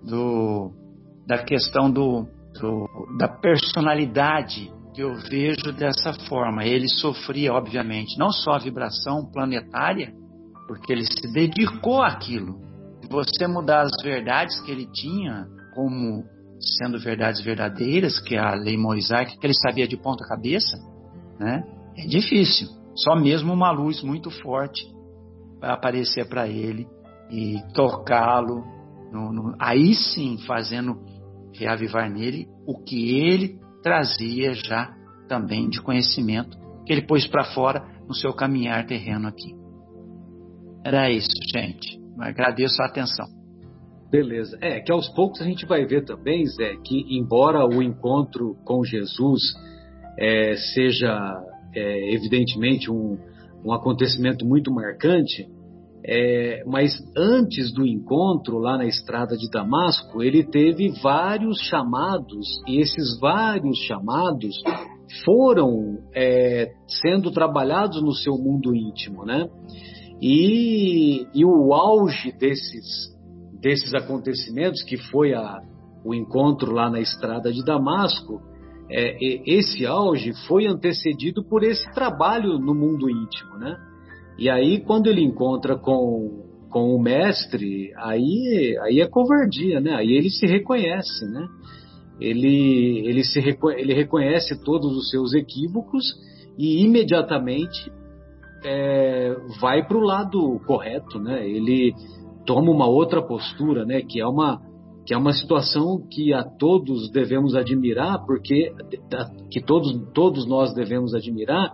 [0.04, 0.72] Do
[1.26, 2.28] da questão do,
[2.60, 2.88] do
[3.18, 6.66] da personalidade que eu vejo dessa forma.
[6.66, 10.14] Ele sofria, obviamente, não só a vibração planetária,
[10.68, 12.60] porque ele se dedicou àquilo.
[13.01, 16.24] Se você mudar as verdades que ele tinha, como
[16.60, 20.78] sendo verdades verdadeiras, que é a lei mosaica, que ele sabia de ponta cabeça,
[21.39, 21.64] né?
[21.97, 22.68] É difícil.
[22.95, 24.86] Só mesmo uma luz muito forte
[25.60, 26.88] vai aparecer para ele
[27.30, 28.64] e tocá-lo,
[29.59, 30.99] aí sim fazendo
[31.53, 34.93] reavivar nele o que ele trazia já
[35.28, 39.55] também de conhecimento que ele pôs para fora no seu caminhar terreno aqui.
[40.86, 41.99] Era isso, gente.
[42.20, 43.26] Agradeço a atenção.
[44.11, 44.57] Beleza.
[44.61, 48.84] É que aos poucos a gente vai ver também, Zé, que embora o encontro com
[48.84, 49.41] Jesus
[50.20, 51.41] é, seja
[51.74, 53.18] é, evidentemente um,
[53.66, 55.47] um acontecimento muito marcante,
[56.06, 62.82] é, mas antes do encontro lá na estrada de Damasco, ele teve vários chamados, e
[62.82, 64.56] esses vários chamados
[65.24, 69.47] foram é, sendo trabalhados no seu mundo íntimo, né?
[70.22, 73.14] E, e o auge desses,
[73.62, 75.62] desses acontecimentos, que foi a,
[76.04, 78.41] o encontro lá na estrada de Damasco,
[78.89, 83.76] é, esse auge foi antecedido por esse trabalho no mundo íntimo, né?
[84.38, 89.93] E aí, quando ele encontra com, com o mestre, aí, aí é covardia, né?
[89.95, 91.47] Aí ele se reconhece, né?
[92.19, 93.39] Ele, ele, se,
[93.77, 96.03] ele reconhece todos os seus equívocos
[96.57, 97.91] e imediatamente
[98.63, 101.47] é, vai para o lado correto, né?
[101.47, 101.93] Ele
[102.45, 104.01] toma uma outra postura, né?
[104.01, 104.61] Que é uma
[105.05, 108.71] que é uma situação que a todos devemos admirar, porque
[109.51, 111.73] que todos todos nós devemos admirar,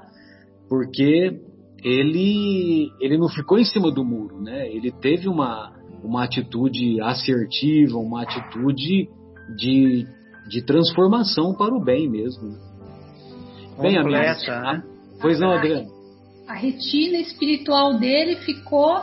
[0.67, 1.39] porque
[1.83, 4.67] ele ele não ficou em cima do muro, né?
[4.67, 5.73] Ele teve uma
[6.03, 9.09] uma atitude assertiva, uma atitude
[9.57, 10.07] de,
[10.47, 12.57] de transformação para o bem mesmo.
[13.81, 14.83] Bem, Completa, né?
[15.21, 15.99] Pois não, Adriano?
[16.49, 18.99] a retina espiritual dele ficou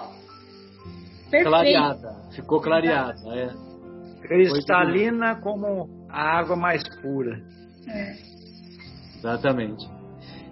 [1.30, 1.48] perfeita.
[1.48, 3.54] Clareada, ficou clareada, é.
[4.20, 7.40] Cristalina como a água mais pura.
[7.88, 8.16] É.
[9.16, 9.86] Exatamente.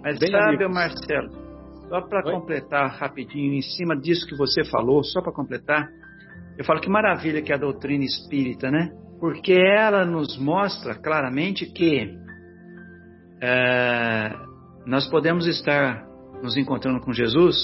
[0.01, 0.73] Mas Bem sabe, amigos.
[0.73, 1.44] Marcelo,
[1.89, 5.87] só para completar rapidinho, em cima disso que você falou, só para completar,
[6.57, 8.91] eu falo que maravilha que é a doutrina espírita, né?
[9.19, 12.17] Porque ela nos mostra claramente que
[13.41, 14.33] é,
[14.85, 16.05] nós podemos estar
[16.41, 17.55] nos encontrando com Jesus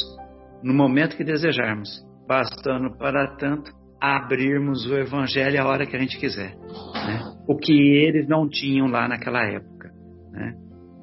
[0.64, 1.90] no momento que desejarmos,
[2.28, 6.56] bastando para tanto abrirmos o Evangelho a hora que a gente quiser.
[6.56, 7.22] Né?
[7.48, 9.92] O que eles não tinham lá naquela época.
[10.32, 10.54] Né?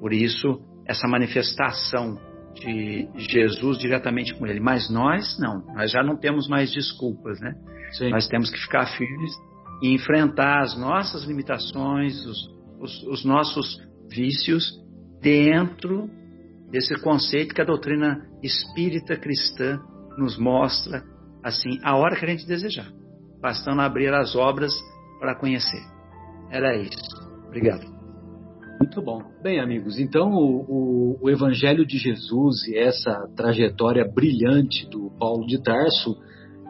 [0.00, 2.16] Por isso, essa manifestação
[2.54, 4.60] de Jesus diretamente com ele.
[4.60, 7.54] Mas nós não, nós já não temos mais desculpas, né?
[7.92, 8.10] Sim.
[8.10, 9.32] Nós temos que ficar firmes
[9.82, 12.38] e enfrentar as nossas limitações, os,
[12.80, 13.80] os, os nossos
[14.10, 14.72] vícios
[15.20, 16.08] dentro
[16.70, 19.80] desse conceito que a doutrina espírita cristã
[20.16, 21.02] nos mostra,
[21.42, 22.90] assim, a hora que a gente desejar,
[23.40, 24.72] bastando abrir as obras
[25.18, 25.82] para conhecer.
[26.50, 26.98] Era isso.
[27.46, 27.97] Obrigado.
[28.80, 29.22] Muito bom.
[29.42, 35.44] Bem, amigos, então o, o, o, Evangelho de Jesus e essa trajetória brilhante do Paulo
[35.46, 36.16] de Tarso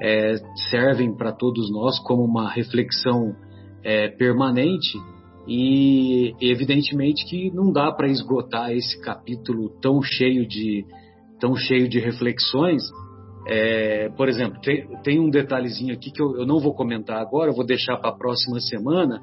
[0.00, 0.36] é,
[0.70, 3.36] servem para todos nós como uma reflexão
[3.84, 4.96] é, permanente
[5.46, 10.86] e evidentemente que não dá para esgotar esse capítulo tão cheio de
[11.38, 12.82] tão cheio de reflexões.
[13.46, 17.50] É, por exemplo, tem, tem, um detalhezinho aqui que eu, eu não vou comentar agora,
[17.50, 19.22] eu vou deixar para a próxima semana,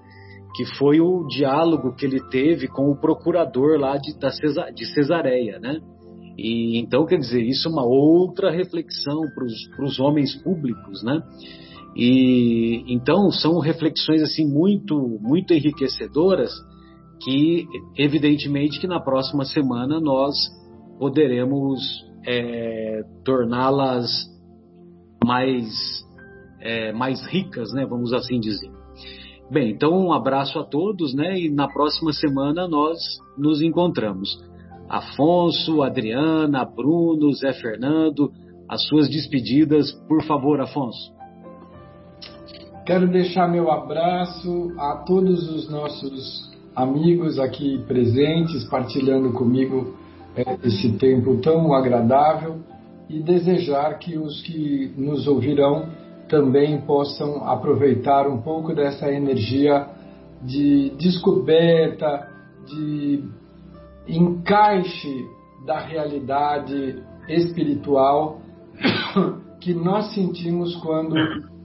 [0.55, 4.85] que foi o diálogo que ele teve com o procurador lá de, da Cesar, de
[4.85, 5.81] Cesareia, né?
[6.37, 11.21] E então quer dizer isso é uma outra reflexão para os homens públicos, né?
[11.95, 16.51] E então são reflexões assim muito muito enriquecedoras
[17.23, 17.65] que
[17.97, 20.35] evidentemente que na próxima semana nós
[20.97, 21.81] poderemos
[22.25, 24.09] é, torná-las
[25.23, 26.03] mais
[26.61, 27.85] é, mais ricas, né?
[27.85, 28.84] Vamos assim dizer.
[29.49, 31.37] Bem, então um abraço a todos, né?
[31.37, 32.97] E na próxima semana nós
[33.37, 34.43] nos encontramos.
[34.89, 38.31] Afonso, Adriana, Bruno, Zé Fernando,
[38.67, 41.13] as suas despedidas, por favor, Afonso.
[42.85, 49.95] Quero deixar meu abraço a todos os nossos amigos aqui presentes, partilhando comigo
[50.35, 52.57] é, esse tempo tão agradável
[53.09, 55.87] e desejar que os que nos ouvirão
[56.27, 59.87] também possam aproveitar um pouco dessa energia
[60.41, 62.29] de descoberta,
[62.65, 63.23] de
[64.07, 65.25] encaixe
[65.65, 68.39] da realidade espiritual
[69.59, 71.15] que nós sentimos quando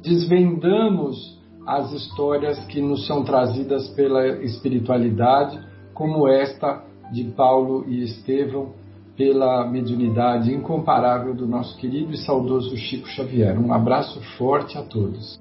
[0.03, 5.61] desvendamos as histórias que nos são trazidas pela espiritualidade,
[5.93, 6.83] como esta
[7.13, 8.73] de Paulo e Estevão,
[9.21, 13.61] pela mediunidade incomparável do nosso querido e saudoso Chico Xavier.
[13.61, 15.39] Um abraço forte a todos.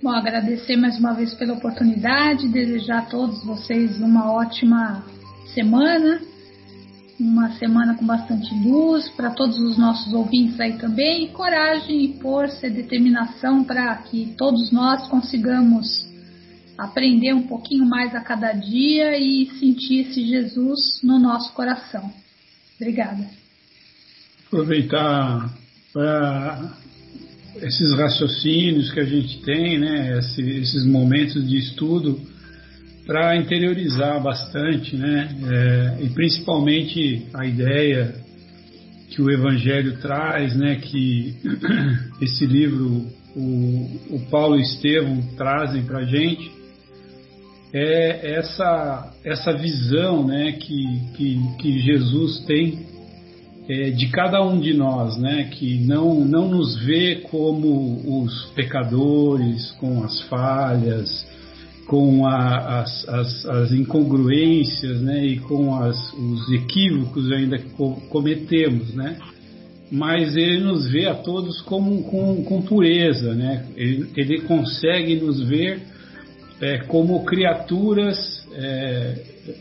[0.00, 5.02] Bom, agradecer mais uma vez pela oportunidade, desejar a todos vocês uma ótima
[5.52, 6.20] semana,
[7.18, 12.20] uma semana com bastante luz para todos os nossos ouvintes aí também, e coragem e
[12.20, 16.06] força e determinação para que todos nós consigamos
[16.78, 22.24] aprender um pouquinho mais a cada dia e sentir esse Jesus no nosso coração.
[22.80, 23.26] Obrigada.
[24.46, 25.54] Aproveitar
[25.92, 26.72] para
[27.62, 32.20] esses raciocínios que a gente tem, né, esses momentos de estudo
[33.06, 35.28] para interiorizar bastante, né?
[35.48, 38.14] É, e principalmente a ideia
[39.10, 40.76] que o Evangelho traz, né?
[40.76, 41.36] Que
[42.20, 46.50] esse livro, o, o Paulo e Estevão trazem para a gente,
[47.78, 50.52] é essa, essa visão, né?
[50.52, 52.78] Que, que, que Jesus tem
[53.68, 55.50] é, de cada um de nós, né?
[55.52, 61.26] Que não, não nos vê como os pecadores, com as falhas,
[61.86, 67.70] com a, as, as, as, incongruências né, e com as, os equívocos ainda que
[68.08, 69.16] cometemos, né?
[69.88, 73.66] mas ele nos vê a todos como, com, com pureza, né?
[73.76, 75.80] ele, ele consegue nos ver
[76.60, 79.14] é, como criaturas é,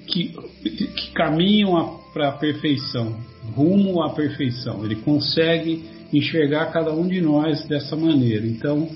[0.08, 0.30] que,
[0.64, 3.18] que caminham para a perfeição,
[3.54, 4.86] rumo à perfeição.
[4.86, 5.84] Ele consegue
[6.14, 8.46] enxergar cada um de nós dessa maneira.
[8.46, 8.90] Então,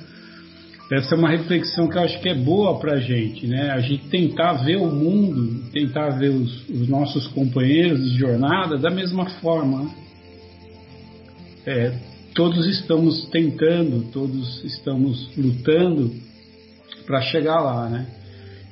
[0.91, 3.71] essa é uma reflexão que eu acho que é boa para a gente, né?
[3.71, 8.89] A gente tentar ver o mundo, tentar ver os, os nossos companheiros de jornada da
[8.89, 9.83] mesma forma.
[9.83, 9.91] Né?
[11.65, 11.93] É,
[12.33, 16.28] todos estamos tentando, todos estamos lutando
[17.09, 18.05] para chegar lá, né?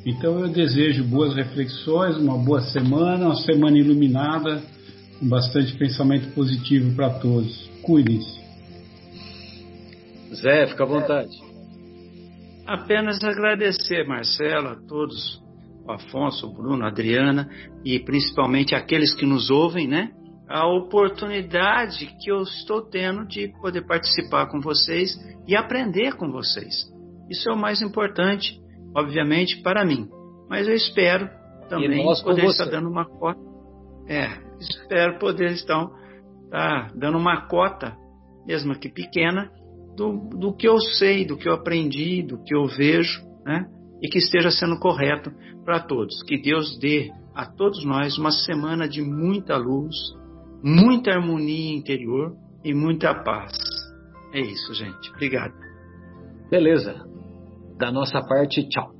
[0.05, 4.61] Então eu desejo boas reflexões, uma boa semana, uma semana iluminada,
[5.19, 7.67] com bastante pensamento positivo para todos.
[7.81, 8.39] Cuidem-se.
[10.35, 11.31] Zé, fica à vontade.
[12.67, 15.41] Apenas agradecer, Marcelo, a todos,
[15.83, 17.49] o Afonso, o Bruno, a Adriana
[17.83, 20.11] e principalmente aqueles que nos ouvem, né?
[20.47, 25.17] A oportunidade que eu estou tendo de poder participar com vocês
[25.47, 26.95] e aprender com vocês.
[27.29, 28.59] Isso é o mais importante,
[28.95, 30.07] obviamente, para mim.
[30.49, 31.29] Mas eu espero
[31.69, 33.39] também poder estar dando uma cota.
[34.07, 35.87] É, espero poder estar
[36.49, 37.95] tá, dando uma cota,
[38.45, 39.51] mesmo que pequena,
[39.95, 43.65] do, do que eu sei, do que eu aprendi, do que eu vejo, né?
[44.01, 45.31] E que esteja sendo correto
[45.65, 46.23] para todos.
[46.23, 49.95] Que Deus dê a todos nós uma semana de muita luz,
[50.63, 53.53] muita harmonia interior e muita paz.
[54.33, 55.09] É isso, gente.
[55.11, 55.53] Obrigado.
[56.49, 57.05] Beleza.
[57.77, 58.96] Da nossa parte, tchau.